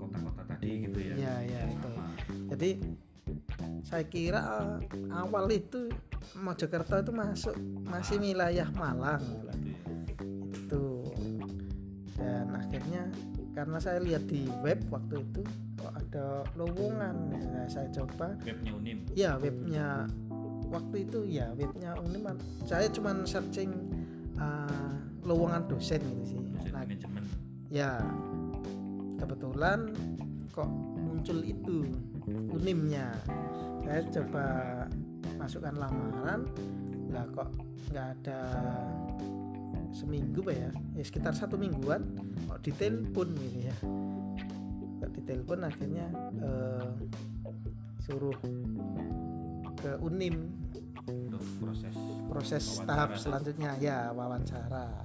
[0.00, 1.14] kota-kota tadi gitu ya.
[1.14, 1.90] Ya ya itu.
[2.50, 2.70] jadi
[3.86, 4.40] saya kira
[5.14, 5.92] awal itu
[6.34, 7.54] Mojokerto itu masuk
[7.86, 9.22] masih wilayah Malang.
[9.22, 9.69] Gitu
[12.70, 13.02] akhirnya
[13.50, 15.42] karena saya lihat di web waktu itu
[15.74, 17.34] kok ada lowongan.
[17.34, 18.38] Nah, saya coba.
[18.46, 18.98] Webnya Unim.
[19.18, 20.06] Ya webnya.
[20.70, 22.30] Waktu itu ya webnya Unim.
[22.62, 23.74] Saya cuman searching
[24.38, 24.94] uh,
[25.26, 26.38] lowongan dosen gitu sih.
[26.38, 27.24] Dosen nah, manajemen.
[27.70, 28.02] ya
[29.18, 29.90] kebetulan
[30.54, 31.90] kok muncul itu
[32.54, 33.10] unimnya.
[33.82, 34.46] Saya coba
[35.42, 36.46] masukkan lamaran.
[37.10, 37.50] Lah kok
[37.90, 38.40] nggak ada
[39.90, 40.70] seminggu pak ya?
[40.96, 42.16] Ya sekitar satu mingguan
[42.46, 43.76] kok ditelepon gitu ya.
[45.00, 46.06] Kok ditelepon akhirnya
[46.40, 46.88] eh,
[48.02, 48.38] suruh
[49.80, 50.56] ke unim.
[51.10, 51.94] Untuk proses
[52.28, 52.86] proses Wawancara.
[52.86, 55.00] tahap selanjutnya ya wawancara.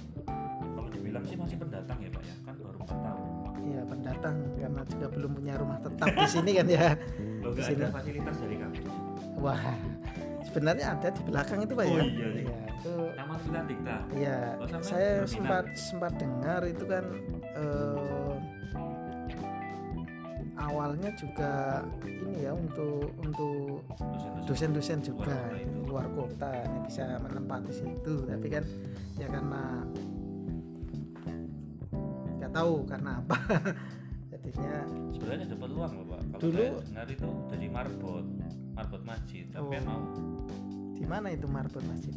[0.72, 2.34] kalau dibilang sih masih pendatang ya pak ya.
[2.42, 3.22] Kan baru 4 tahun.
[3.62, 6.88] Ya pendatang karena juga belum punya rumah tetap di sini kan ya.
[7.40, 7.80] Lo Di sini.
[7.80, 8.86] ada fasilitas dari kampus
[9.34, 9.58] wah
[10.44, 12.42] sebenarnya ada di belakang itu pak Oh, ya iya, iya.
[12.46, 13.96] ya itu Taman Villa Dikta?
[14.14, 17.04] Ya sampai saya sempat sempat dengar itu kan
[17.52, 18.01] eh,
[20.72, 23.84] awalnya juga ini ya untuk untuk
[24.42, 25.04] dosen-dosen.
[25.04, 25.84] juga itu.
[25.84, 28.24] luar kota ini bisa menempati situ.
[28.24, 28.64] Tapi kan
[29.14, 29.62] ya karena
[32.38, 33.36] nggak tahu karena apa.
[34.32, 34.74] Jadinya
[35.12, 36.20] sebenarnya dapat uang loh pak.
[36.32, 38.26] Kalau Dulu- dengar itu jadi marbot
[38.72, 39.84] marbot masjid tapi Oh.
[39.84, 40.02] mau.
[40.96, 42.14] Di mana itu marbot masjid?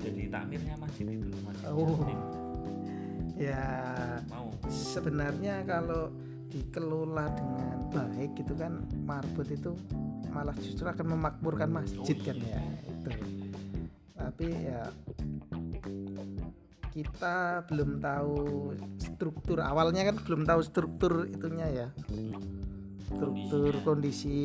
[0.00, 2.00] Jadi takmirnya masjid itu masjid Oh.
[3.36, 3.64] Ya
[4.28, 4.48] mau.
[4.66, 6.08] sebenarnya kalau
[6.50, 9.72] dikelola dengan baik itu kan marbot itu
[10.34, 12.58] malah justru akan memakmurkan masjid Oh, kan iya.
[12.58, 13.10] ya itu.
[14.18, 14.82] Tapi ya
[16.90, 18.38] kita belum tahu
[18.98, 21.88] struktur awalnya kan belum tahu struktur itunya ya.
[23.10, 24.38] Struktur kondisi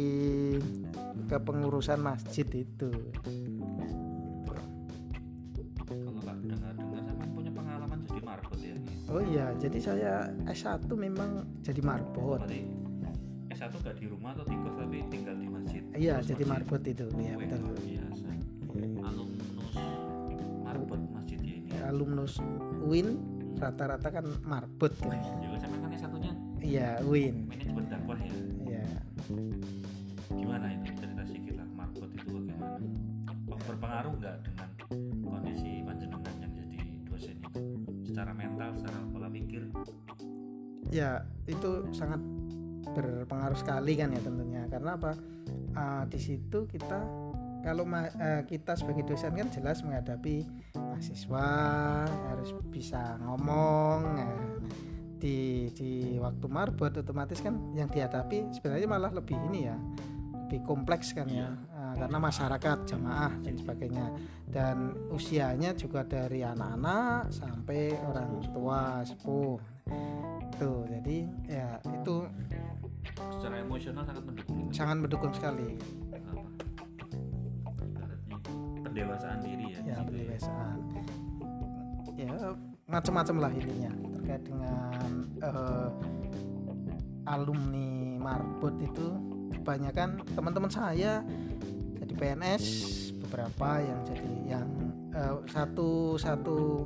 [1.29, 2.89] kepengurusan masjid itu
[9.16, 10.13] oh iya jadi saya
[10.51, 12.43] S1 memang jadi marbot.
[12.43, 12.68] Berarti
[13.55, 15.82] S1 gak di rumah atau di kos tapi tinggal di masjid?
[15.95, 16.51] Iya Terus jadi masjid.
[16.51, 17.05] marbot itu.
[17.16, 17.59] Ya Wih, betul.
[17.80, 18.28] biasa.
[19.07, 19.76] Alumnus
[20.68, 21.70] marbot masjid ya ini.
[21.88, 22.34] Alumnus
[22.84, 23.07] UIN
[23.55, 25.16] rata-rata kan marbot kan.
[25.16, 28.36] Ya sama kan S1 nya iya Win manajemen dakwah ya?
[28.68, 28.84] Iya.
[30.28, 32.84] Gimana itu cerita sedikit lah marbot itu bagaimana?
[33.66, 34.70] Berpengaruh nggak dengan
[35.24, 37.49] kondisi panjenengan yang jadi dosen itu?
[38.11, 38.54] Secara mental
[40.89, 42.21] ya itu sangat
[42.95, 44.63] berpengaruh sekali kan ya tentunya.
[44.69, 45.11] Karena apa?
[45.75, 47.03] Ah, di situ kita
[47.65, 50.45] kalau ma- eh, kita sebagai dosen kan jelas menghadapi
[50.77, 51.49] mahasiswa
[52.05, 54.38] harus bisa ngomong nah,
[55.17, 59.77] di di waktu marbot otomatis kan yang dihadapi sebenarnya malah lebih ini ya
[60.45, 61.49] lebih kompleks kan ya.
[61.73, 64.07] Ah, karena masyarakat jamaah dan sebagainya.
[64.45, 69.57] Dan usianya juga dari anak-anak sampai orang tua sepuh
[70.55, 71.17] tuh jadi
[71.47, 72.15] ya itu
[73.37, 75.77] secara emosional sangat mendukung sangat mendukung sekali.
[76.11, 76.41] Apa?
[78.85, 79.97] Pendewasaan diri ya, ya situ ya.
[80.07, 80.77] pendewasaan.
[82.15, 82.31] Ya
[82.85, 85.09] macam-macam lah intinya terkait dengan
[85.41, 85.89] eh,
[87.25, 89.07] alumni marbot itu
[89.57, 91.25] kebanyakan teman-teman saya
[91.97, 92.65] jadi PNS
[93.25, 94.69] beberapa yang jadi yang
[95.17, 96.85] eh, satu satu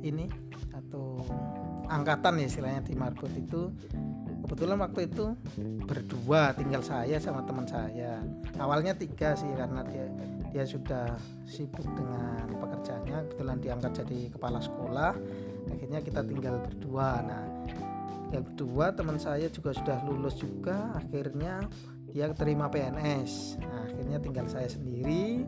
[0.00, 0.47] ini
[1.88, 3.72] angkatan ya istilahnya di marbot itu.
[4.48, 5.36] Kebetulan waktu itu
[5.84, 8.22] berdua tinggal saya sama teman saya.
[8.56, 10.08] Awalnya tiga sih karena dia
[10.48, 13.28] dia sudah sibuk dengan pekerjaannya.
[13.28, 15.12] Kebetulan diangkat jadi kepala sekolah.
[15.68, 17.20] Akhirnya kita tinggal berdua.
[17.24, 17.44] Nah
[18.28, 20.96] tinggal berdua teman saya juga sudah lulus juga.
[20.96, 21.68] Akhirnya
[22.08, 25.44] dia terima PNS nah, akhirnya tinggal saya sendiri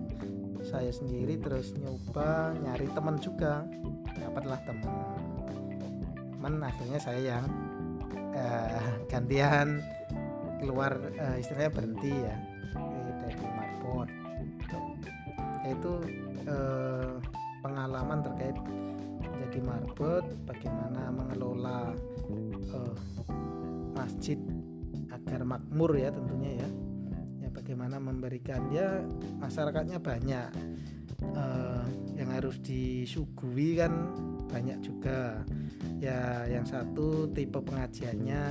[0.60, 3.64] saya sendiri terus nyoba nyari teman juga.
[4.12, 5.29] Dapatlah teman
[6.40, 7.44] teman akhirnya saya yang
[8.32, 9.84] eh, gantian
[10.56, 12.36] keluar eh, istilahnya berhenti ya
[13.20, 14.08] dari marbot
[15.68, 15.92] itu
[16.48, 17.12] eh,
[17.60, 18.56] pengalaman terkait
[19.20, 21.92] menjadi marbot bagaimana mengelola
[22.72, 22.96] eh,
[23.92, 24.40] masjid
[25.12, 26.68] agar makmur ya tentunya ya.
[27.44, 29.04] Ya bagaimana memberikan ya
[29.44, 30.48] masyarakatnya banyak
[31.20, 31.84] eh,
[32.16, 33.92] yang harus disuguhi kan
[34.50, 35.40] banyak juga.
[36.02, 38.44] Ya yang satu tipe pengajiannya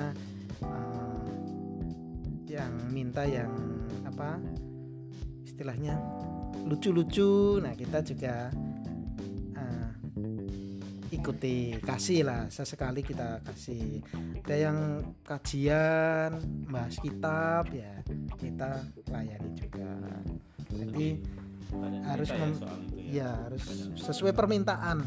[0.64, 1.28] eh,
[2.50, 3.52] yang minta yang
[4.08, 4.40] apa
[5.44, 6.00] istilahnya
[6.66, 7.60] lucu-lucu.
[7.60, 8.50] Nah kita juga
[9.54, 9.92] eh,
[11.12, 14.00] ikuti kasih lah sesekali kita kasih.
[14.50, 14.78] Ada yang
[15.22, 16.42] kajian
[16.72, 18.02] bahas kitab ya
[18.40, 18.82] kita
[19.12, 19.94] layani juga.
[20.70, 21.08] Jadi
[22.06, 22.62] harus ya mem-
[22.98, 23.14] ya.
[23.14, 23.64] ya harus
[24.02, 25.06] sesuai permintaan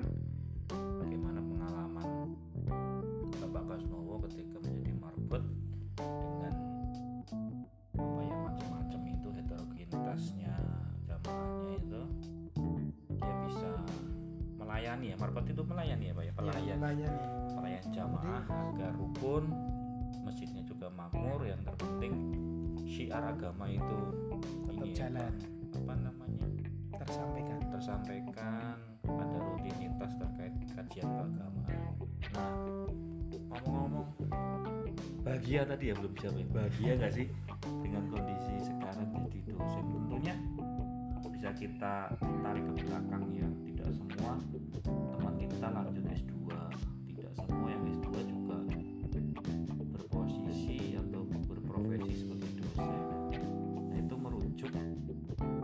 [0.00, 2.08] disampaikan bagaimana pengalaman
[3.40, 5.44] Bapak Kasnowo ketika menjadi marbot
[6.06, 6.54] dengan
[8.00, 10.54] apa ya macam-macam itu heterogenitasnya
[11.04, 12.02] jamaahnya itu
[13.20, 13.70] dia bisa
[14.56, 15.16] melayani ya.
[15.20, 16.32] Marbot itu melayani ya Pak ya?
[16.36, 16.76] Pelayan.
[16.80, 17.24] melayani.
[17.52, 19.44] Pelayan jamaah agar rukun
[20.24, 22.14] masjidnya juga makmur yang terpenting
[22.86, 23.98] syiar agama itu
[24.68, 25.34] tetap ini ya, jalan.
[25.70, 26.46] apa namanya?
[26.96, 27.58] Tersampaikan.
[27.72, 28.89] Tersampaikan
[30.90, 31.94] kajian keagamaan.
[32.34, 32.50] Nah
[33.62, 34.10] ngomong-ngomong
[35.22, 36.46] bahagia tadi ya belum jawab ya?
[36.50, 37.26] Bahagia nggak sih
[37.62, 39.84] dengan kondisi sekarang jadi dosen?
[39.86, 40.34] Tentunya
[41.30, 44.34] bisa kita tarik ke belakang ya tidak semua
[45.14, 46.34] teman kita lanjut S2
[47.06, 48.58] tidak semua yang S2 juga
[49.94, 52.98] berposisi atau berprofesi sebagai dosen.
[53.86, 54.74] Nah itu merujuk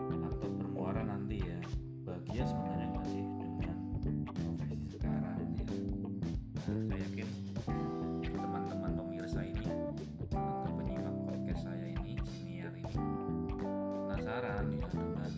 [0.06, 1.58] atau bermuara nanti ya.
[2.06, 2.75] Bahagia sebenarnya
[9.96, 12.94] atau penyimak podcast saya ini senior ini
[14.06, 15.30] penasaran ya dengan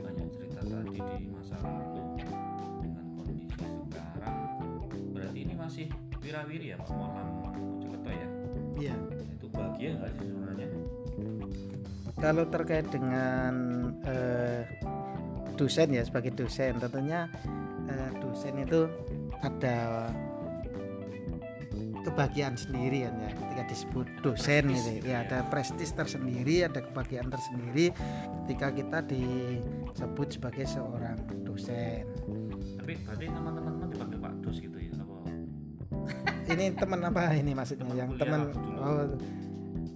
[0.00, 2.02] banyak cerita tadi di masa lalu
[2.80, 3.46] dengan kondisi
[3.90, 4.36] sekarang.
[5.12, 5.86] Berarti ini masih
[6.22, 6.88] wirawiri ya Pak?
[6.94, 8.28] Molam Mojokerto ya?
[8.76, 8.94] Iya.
[9.36, 10.68] Itu bahagia nggak sih sebenarnya?
[12.16, 13.52] Kalau terkait dengan
[14.08, 14.64] eh,
[15.56, 17.28] dosen ya sebagai dosen tentunya
[17.88, 18.88] eh, dosen itu
[19.44, 20.08] ada
[22.06, 24.86] kebahagiaan sendiri kan ya ketika disebut dosen prestis.
[24.86, 25.10] gitu ya.
[25.10, 25.18] Ya.
[25.26, 27.90] ada prestis tersendiri ada kebahagiaan tersendiri
[28.46, 32.06] ketika kita disebut sebagai seorang dosen.
[32.78, 35.16] Tapi berarti teman-teman teman dipanggil Pak Dos gitu ya apa?
[36.54, 37.82] Ini teman apa ini maksudnya?
[37.82, 38.40] Teman yang teman
[38.78, 39.02] oh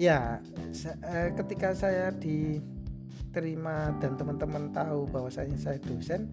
[0.01, 0.41] ya
[0.75, 6.33] sa- eh, ketika saya diterima dan teman-teman tahu bahwasanya saya dosen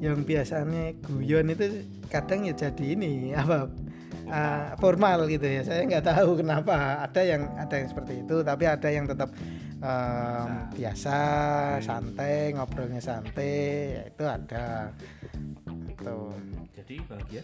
[0.00, 3.68] yang biasanya guyon itu kadang ya jadi ini apa
[4.30, 5.62] eh, formal gitu ya.
[5.66, 9.30] Saya nggak tahu kenapa ada yang ada yang seperti itu tapi ada yang tetap
[9.82, 11.18] eh, biasa.
[11.82, 13.54] santai ngobrolnya santai
[13.98, 14.94] ya itu ada.
[16.00, 16.32] Tuh
[16.72, 17.42] jadi bahagia?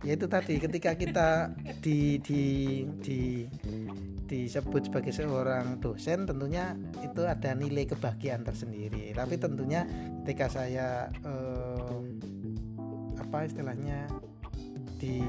[0.00, 1.52] Ya itu tadi ketika kita
[1.84, 2.44] di di
[3.04, 3.44] di
[4.24, 6.72] disebut sebagai seorang dosen tentunya
[7.04, 9.12] itu ada nilai kebahagiaan tersendiri.
[9.12, 9.84] Tapi tentunya
[10.24, 11.98] ketika saya eh,
[13.20, 14.08] apa istilahnya
[15.00, 15.24] di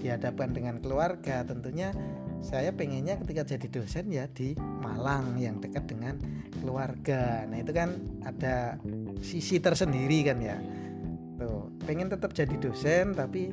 [0.00, 1.92] dihadapkan dengan keluarga tentunya
[2.40, 6.16] saya pengennya ketika jadi dosen ya di Malang yang dekat dengan
[6.56, 7.44] keluarga.
[7.44, 8.80] Nah itu kan ada
[9.20, 10.56] sisi tersendiri kan ya.
[11.36, 13.52] Tuh pengen tetap jadi dosen tapi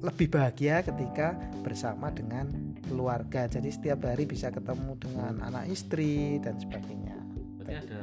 [0.00, 2.48] lebih bahagia ketika bersama dengan
[2.88, 3.44] keluarga.
[3.48, 7.16] Jadi setiap hari bisa ketemu dengan anak istri dan sebagainya.
[7.60, 8.00] Berarti ada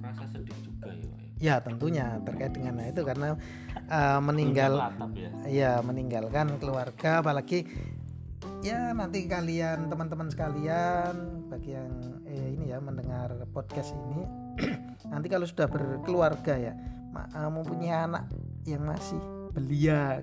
[0.00, 1.16] rasa sedih juga ya ya?
[1.40, 3.36] ya tentunya terkait dengan itu karena
[3.90, 4.78] uh, meninggal.
[4.78, 5.30] Atap ya.
[5.50, 7.66] Ya meninggalkan keluarga apalagi
[8.60, 11.92] ya nanti kalian teman-teman sekalian bagi yang
[12.28, 14.20] eh, ini ya mendengar podcast ini
[15.12, 16.72] nanti kalau sudah berkeluarga ya
[17.16, 18.28] eh, mempunyai anak
[18.68, 19.18] yang masih
[19.50, 20.22] belia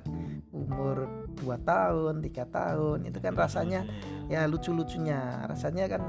[0.56, 3.84] umur 2 tahun tiga tahun itu kan rasanya
[4.32, 5.44] ya lucu-lucunya.
[5.48, 6.02] Rasanya kan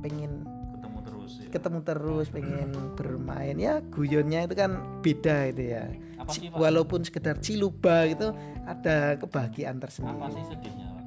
[0.00, 1.48] pengen ketemu terus ya.
[1.52, 3.56] ketemu terus pengen bermain.
[3.60, 5.84] Ya guyonnya itu kan beda itu ya
[6.22, 6.58] apa sih Pak?
[6.58, 8.30] walaupun sekedar ciluba gitu
[8.62, 11.04] ada kebahagiaan apa tersendiri sih sedihnya Pak?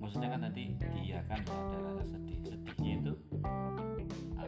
[0.00, 2.38] Maksudnya kan nanti dia kan ada rasa sedih.
[2.40, 3.12] Sedihnya itu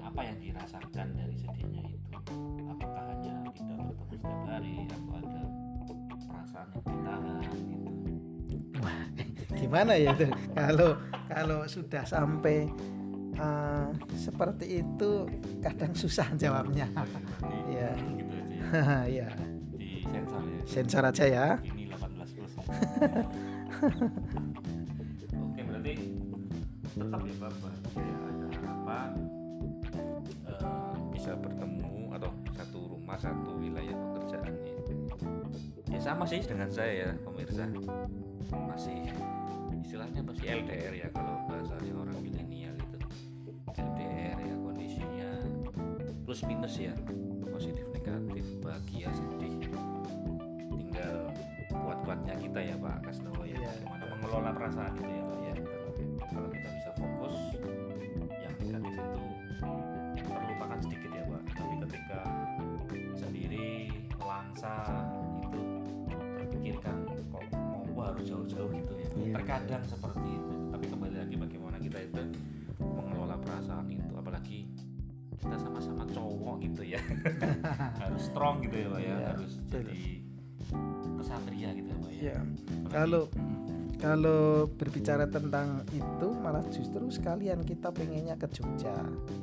[0.02, 2.08] apa yang dirasakan dari sedihnya itu?
[2.68, 5.42] Apakah hanya tidak bertemu setiap hari atau ada
[6.26, 8.00] perasaan yang ditahan gitu?
[9.60, 10.26] Gimana ya itu?
[10.56, 10.90] Kalau
[11.28, 12.68] kalau sudah sampai
[13.36, 13.86] eh,
[14.16, 15.10] seperti itu
[15.60, 16.88] kadang susah jawabnya.
[16.92, 17.90] Berarti Iya.
[17.92, 18.44] hmm, gitu ya.
[19.20, 19.51] Ya
[20.12, 20.60] sensor ya.
[20.68, 21.46] Sensor aja ya.
[21.64, 22.52] Ini 18 plus
[25.32, 25.94] oke berarti
[26.92, 27.72] tetap ya bapak.
[27.96, 29.10] Ya ada harapan
[30.46, 34.52] eh, bisa bertemu atau satu rumah satu wilayah pekerjaan
[35.88, 35.98] ya.
[36.02, 37.64] sama sih dengan saya ya pemirsa.
[38.52, 39.08] Masih
[39.80, 42.98] istilahnya masih LDR ya kalau bahasanya orang milenial itu.
[43.80, 45.30] LDR ya kondisinya
[46.28, 46.94] plus minus ya.
[47.52, 49.51] Positif negatif bahagia sedih
[52.02, 53.70] kuat-kuatnya kita ya Pak Kasnowo ya Iya.
[53.78, 55.54] bagaimana mengelola perasaan itu ya Pak ya.
[56.34, 57.34] Kalau kita bisa fokus
[58.42, 59.22] yang negatif itu
[60.18, 61.42] terlupakan sedikit ya Pak.
[61.54, 62.20] Tapi ketika
[63.14, 63.66] sendiri
[64.18, 64.74] melangsa
[65.46, 65.62] itu
[66.42, 66.96] terpikirkan
[67.30, 69.08] kok mau harus jauh-jauh gitu ya.
[69.22, 69.34] Iya.
[69.38, 70.54] terkadang seperti itu.
[70.74, 72.22] Tapi kembali lagi bagaimana kita itu
[72.82, 74.10] mengelola perasaan itu.
[74.18, 74.66] Apalagi
[75.38, 76.98] kita sama-sama cowok gitu ya.
[78.02, 79.06] Harus strong gitu ya Pak ya.
[79.06, 80.02] Iya, harus jadi
[81.14, 82.20] kesatria gitu ya Pak ya?
[82.22, 83.50] Ya Apalagi- kalau Hmm.
[83.96, 88.98] kalau berbicara tentang itu malah justru sekalian kita pengennya ke Jogja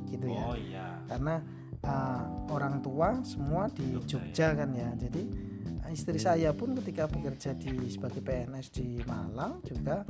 [0.06, 0.44] gitu ya.
[0.44, 0.88] Oh iya.
[1.08, 1.40] Karena
[1.80, 4.90] uh, orang tua semua di Jogja, Jogja kan ya.
[5.00, 5.22] Jadi
[5.90, 10.06] istri saya pun ketika bekerja di sebagai PNS di Malang juga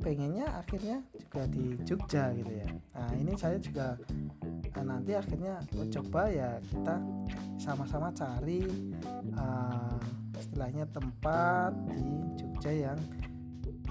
[0.00, 2.68] pengennya akhirnya juga di Jogja gitu ya.
[2.96, 3.96] Nah ini saya juga
[4.72, 6.96] uh, nanti akhirnya coba ya kita
[7.60, 8.64] sama-sama cari
[9.36, 10.00] uh,
[10.36, 12.00] istilahnya tempat di
[12.40, 12.98] Jogja yang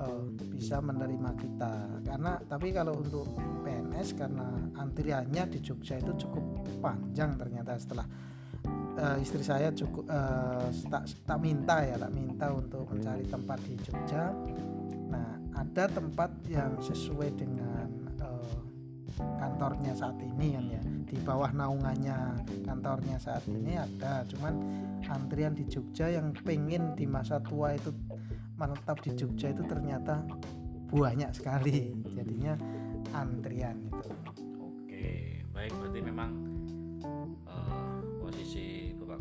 [0.02, 1.74] uh, bisa menerima kita.
[2.06, 3.30] Karena tapi kalau untuk
[3.62, 4.48] PNS karena
[4.78, 8.08] antriannya di Jogja itu cukup panjang ternyata setelah
[8.98, 13.74] uh, istri saya cukup uh, tak, tak minta ya tak minta untuk mencari tempat di
[13.84, 14.32] Jogja.
[15.12, 17.88] Nah ada tempat yang sesuai dengan
[18.24, 18.58] uh,
[19.40, 20.82] kantornya saat ini kan ya.
[21.06, 24.54] Di bawah naungannya kantornya saat ini ada cuman
[25.06, 27.94] antrian di Jogja yang pengen di masa tua itu
[28.56, 30.24] menetap di Jogja itu ternyata
[30.90, 31.94] banyak sekali.
[32.16, 32.58] Jadinya
[33.14, 34.12] antrian itu.
[34.60, 35.08] Oke,
[35.54, 35.72] baik.
[35.78, 36.32] Berarti memang
[37.06, 37.95] eh, Bapak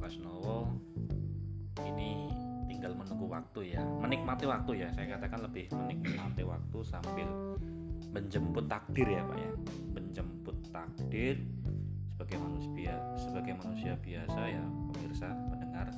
[0.04, 0.68] Kasnowo
[1.80, 2.28] ini
[2.68, 4.92] tinggal menunggu waktu ya, menikmati waktu ya.
[4.92, 7.56] Saya katakan lebih menikmati waktu sambil
[8.12, 9.52] menjemput takdir ya Pak ya,
[9.96, 11.40] menjemput takdir
[12.12, 15.88] sebagai manusia sebagai manusia biasa ya pemirsa pendengar.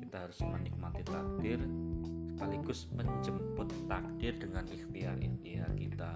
[0.00, 1.60] Kita harus menikmati takdir
[2.32, 6.12] sekaligus menjemput takdir dengan ikhtiar ikhtiar kita.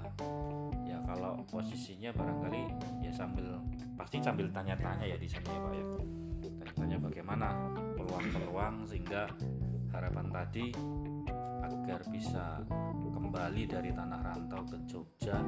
[0.89, 2.65] Ya kalau posisinya barangkali
[3.05, 3.61] ya sambil
[4.01, 5.85] pasti sambil tanya-tanya ya di sana ya pak ya
[6.77, 7.49] tanya-tanya bagaimana
[7.97, 9.33] peluang-peluang sehingga
[9.97, 10.77] harapan tadi
[11.65, 12.61] agar bisa
[13.17, 15.41] kembali dari tanah rantau ke Jogja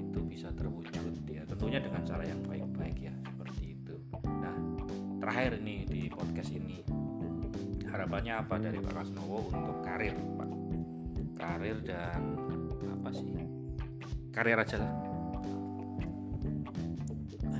[0.00, 1.44] itu bisa terwujud ya.
[1.44, 4.00] Tentunya dengan cara yang baik-baik ya seperti itu.
[4.24, 4.56] Nah
[5.20, 6.80] terakhir ini di podcast ini
[7.84, 10.50] harapannya apa dari Pak Kasnowo untuk karir Pak?
[11.36, 12.20] Karir dan
[12.96, 13.28] apa sih?
[14.32, 14.92] Karir aja lah.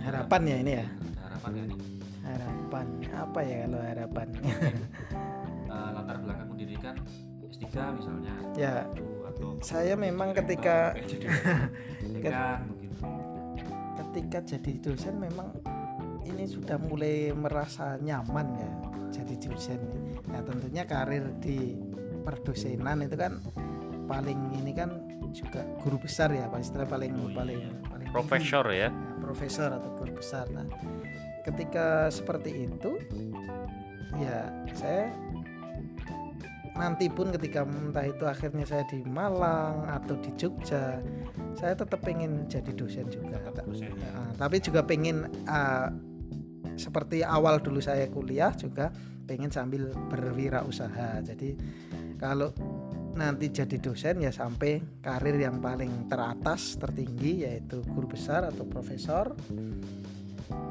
[0.01, 0.87] Harapan ya ini ya?
[1.29, 1.90] Harapan nggak nih
[2.31, 4.29] harapan apa ya kalau harapan
[5.71, 6.95] Eh, latar belakang pendidikan
[7.47, 8.35] S3 misalnya.
[8.59, 8.75] Ya
[9.23, 11.31] atau saya memang ketika jadi
[12.19, 12.95] dekan begitu
[14.01, 15.55] ketika jadi dosen memang
[16.27, 18.71] ini sudah mulai merasa nyaman ya
[19.15, 19.81] jadi dosen.
[20.27, 21.79] Nah tentunya karir di
[22.27, 23.39] perdosenan itu kan
[24.11, 24.91] paling ini kan
[25.31, 27.35] juga guru besar ya istilah paling Oh, iya.
[27.39, 28.91] paling paling profesor ya.
[28.91, 30.51] Nah, profesor atau guru besar.
[30.51, 30.67] Nah
[31.51, 32.99] ketika seperti itu
[34.19, 35.11] ya saya
[36.79, 41.03] nanti pun ketika entah itu akhirnya saya di Malang atau di Jogja
[41.59, 43.37] saya tetap pengen jadi dosen juga.
[43.43, 44.11] Tetap dosen, ya.
[44.17, 45.93] Nah, tapi juga pengen ah,
[46.79, 48.89] seperti awal dulu saya kuliah juga
[49.29, 51.21] pengen sambil berwirausaha.
[51.21, 51.55] Jadi
[52.17, 52.49] kalau
[53.13, 59.35] nanti jadi dosen ya sampai karir yang paling teratas tertinggi yaitu guru besar atau profesor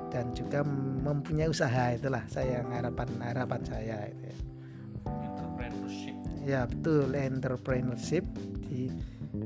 [0.09, 0.65] dan juga
[1.05, 4.35] mempunyai usaha itulah saya harapan harapan saya itu ya.
[5.05, 8.25] entrepreneurship ya betul entrepreneurship
[8.65, 8.89] di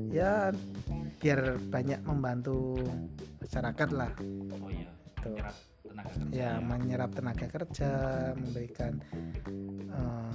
[0.08, 0.50] ya
[1.20, 2.80] biar banyak membantu
[3.44, 4.12] masyarakat lah
[4.60, 5.32] oh iya Tuh.
[5.32, 7.90] menyerap tenaga kerja ya menyerap tenaga kerja
[8.36, 8.92] memberikan
[9.92, 10.32] eh,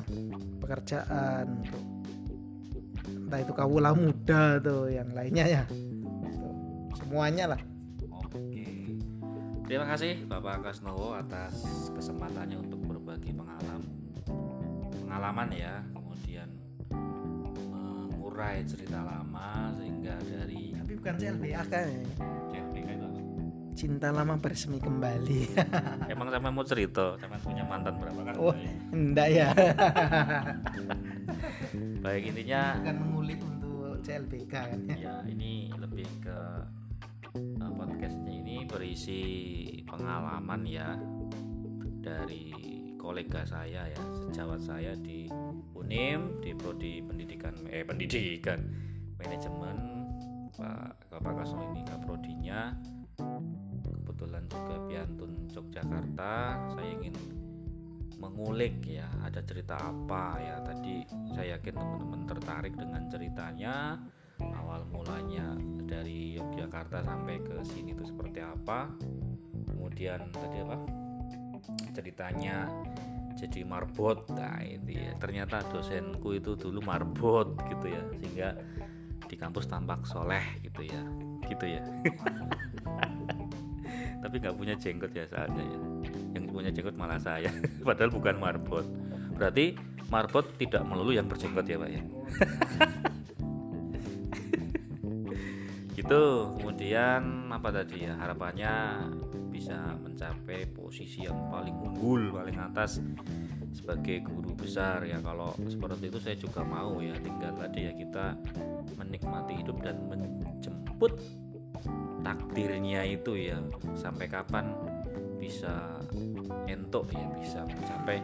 [0.62, 1.84] pekerjaan untuk
[3.10, 7.62] entah itu kawula muda tuh yang lainnya ya Tuh, semuanya lah.
[9.70, 11.62] Terima kasih Bapak Kasnowo atas
[11.94, 13.86] kesempatannya untuk berbagi pengalaman
[15.06, 16.50] pengalaman ya, kemudian
[18.10, 22.02] mengurai cerita lama sehingga dari tapi bukan CLBK ya
[22.50, 23.22] CFPK itu apa?
[23.78, 25.54] cinta lama bersemi kembali
[26.18, 28.36] Emang sama mau cerita, sama punya mantan berapa kan?
[28.42, 28.58] Oh.
[28.90, 29.54] enggak ya
[32.10, 36.38] Baik intinya bukan mengulik untuk CLBK kan ya ya ini lebih ke
[37.38, 38.29] uh, podcastnya
[38.70, 39.22] berisi
[39.90, 40.94] pengalaman ya
[42.00, 42.54] dari
[42.96, 45.26] kolega saya ya sejawat saya di
[45.74, 48.62] Unim di prodi pendidikan eh pendidikan
[49.18, 49.78] manajemen
[50.54, 52.78] Pak Bapak Kasno ini kaprodinya
[54.20, 56.34] kebetulan juga Piantun Yogyakarta.
[56.76, 57.16] Saya ingin
[58.20, 60.56] mengulik ya ada cerita apa ya.
[60.60, 63.96] Tadi saya yakin teman-teman tertarik dengan ceritanya
[64.42, 68.90] awal mulanya dari Yogyakarta sampai ke sini itu seperti apa?
[69.68, 70.78] Kemudian tadi apa?
[71.96, 72.68] Ceritanya
[73.36, 74.28] jadi marbot.
[74.34, 75.12] Nah itu ya.
[75.20, 78.50] Ternyata dosenku itu dulu marbot gitu ya sehingga
[79.30, 81.02] di kampus tampak soleh gitu ya.
[81.48, 81.84] Gitu ya.
[84.20, 85.80] Tapi nggak punya jenggot ya soalnya ya
[86.36, 87.52] yang punya jenggot malah saya.
[87.88, 88.86] Padahal bukan marbot.
[89.40, 89.76] Berarti
[90.10, 92.02] marbot tidak melulu yang berjenggot ya pak ya
[96.10, 96.58] gitu.
[96.58, 99.06] Kemudian apa tadi ya harapannya
[99.54, 102.98] bisa mencapai posisi yang paling unggul paling atas
[103.70, 105.06] sebagai guru besar.
[105.06, 107.14] Ya kalau seperti itu saya juga mau ya.
[107.22, 108.26] Tinggal tadi ya kita
[108.98, 111.14] menikmati hidup dan menjemput
[112.26, 113.62] takdirnya itu ya.
[113.94, 114.74] Sampai kapan
[115.38, 116.02] bisa
[116.66, 118.18] entok ya bisa mencapai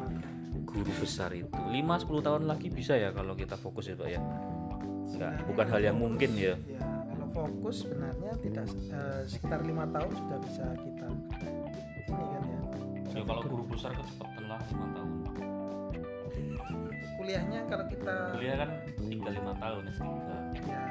[0.66, 1.54] guru besar itu.
[1.54, 4.18] 5-10 tahun lagi bisa ya kalau kita fokus pak ya.
[5.06, 6.58] Enggak bukan hal yang mungkin ya.
[6.66, 6.95] Ya kalau
[7.36, 11.08] fokus sebenarnya tidak eh, sekitar lima tahun sudah bisa kita
[12.08, 12.60] ini kan ya.
[13.16, 15.12] Ya kalau guru besar kecepatan lah 5 tahun.
[17.16, 18.70] Kuliahnya kalau kita kuliah kan
[19.04, 20.08] tinggal 5 tahun S3
[20.68, 20.84] ya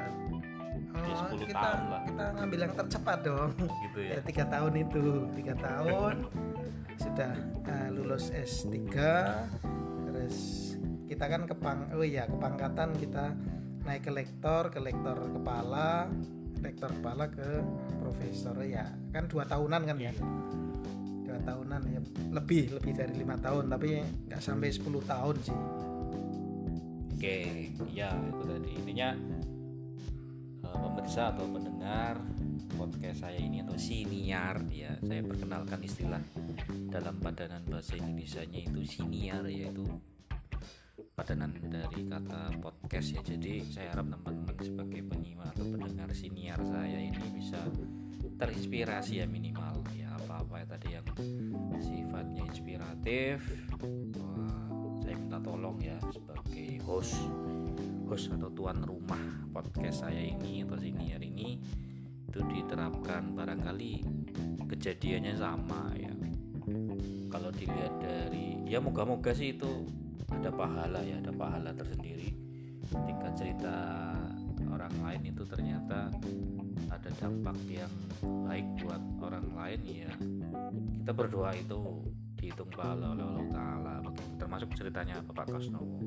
[0.95, 2.01] Ya, oh, 10 kita tahun lah.
[2.07, 3.51] kita ngambil yang tercepat dong.
[3.59, 4.11] Gitu ya.
[4.15, 5.03] Ya tiga tahun itu
[5.35, 6.15] tiga tahun.
[6.95, 7.33] Sudah
[7.67, 8.79] eh, lulus S3
[10.07, 10.37] terus
[11.05, 13.35] kita kan kepang oh iya kepangkatan kita
[13.85, 16.09] naik ke lektor ke lektor kepala
[16.65, 17.61] lektor kepala ke
[18.01, 18.89] profesor ya.
[19.13, 20.13] Kan dua tahunan kan ya
[21.25, 22.01] dua tahunan ya.
[22.33, 25.59] Lebih lebih dari lima tahun tapi nggak sampai 10 tahun sih.
[27.15, 27.37] Oke,
[27.95, 28.69] ya itu tadi.
[28.75, 29.09] Intinya
[30.65, 32.19] eh, pemirsa atau pendengar
[32.75, 36.21] podcast saya ini atau siniar ya saya perkenalkan istilah
[36.91, 39.87] dalam padanan bahasa Indonesia-nya itu siniar yaitu
[41.15, 43.21] padanan dari kata podcast ya.
[43.23, 47.59] Jadi saya harap teman-teman sebagai penyimak atau pendengar siniar saya ini bisa
[48.35, 49.79] terinspirasi ya minimal.
[49.95, 51.07] Ya apa-apa ya tadi yang
[51.79, 53.39] sifatnya inspiratif.
[54.19, 54.67] Wah,
[54.99, 57.15] saya minta tolong ya sebagai host
[58.11, 61.63] host atau tuan rumah podcast saya ini atau siniar ini.
[62.27, 64.03] Itu diterapkan barangkali
[64.67, 66.11] kejadiannya sama ya.
[67.31, 72.33] Kalau dilihat dari ya moga-moga sih itu ada pahala ya ada pahala tersendiri.
[72.85, 73.75] Ketika cerita
[74.69, 76.09] orang lain itu ternyata
[76.89, 77.91] ada dampak yang
[78.45, 80.11] baik buat orang lain ya
[81.01, 82.01] kita berdoa itu
[82.37, 83.95] dihitung pahala oleh Allah Ta'ala.
[84.37, 86.01] Termasuk ceritanya Bapak Kosnowo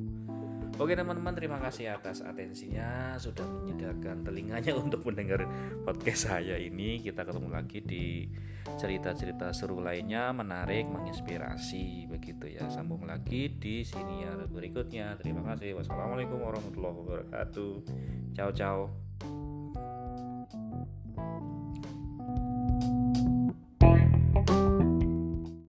[0.78, 5.42] Oke teman-teman terima kasih atas atensinya sudah menyediakan telinganya untuk mendengar
[5.82, 7.02] podcast saya ini.
[7.02, 8.30] Kita ketemu lagi di
[8.78, 12.70] cerita-cerita seru lainnya menarik menginspirasi begitu ya.
[12.70, 15.18] Sambung lagi di sini ya berikutnya.
[15.18, 15.74] Terima kasih.
[15.74, 17.74] Wassalamualaikum warahmatullahi wabarakatuh.
[18.38, 18.86] Ciao ciao.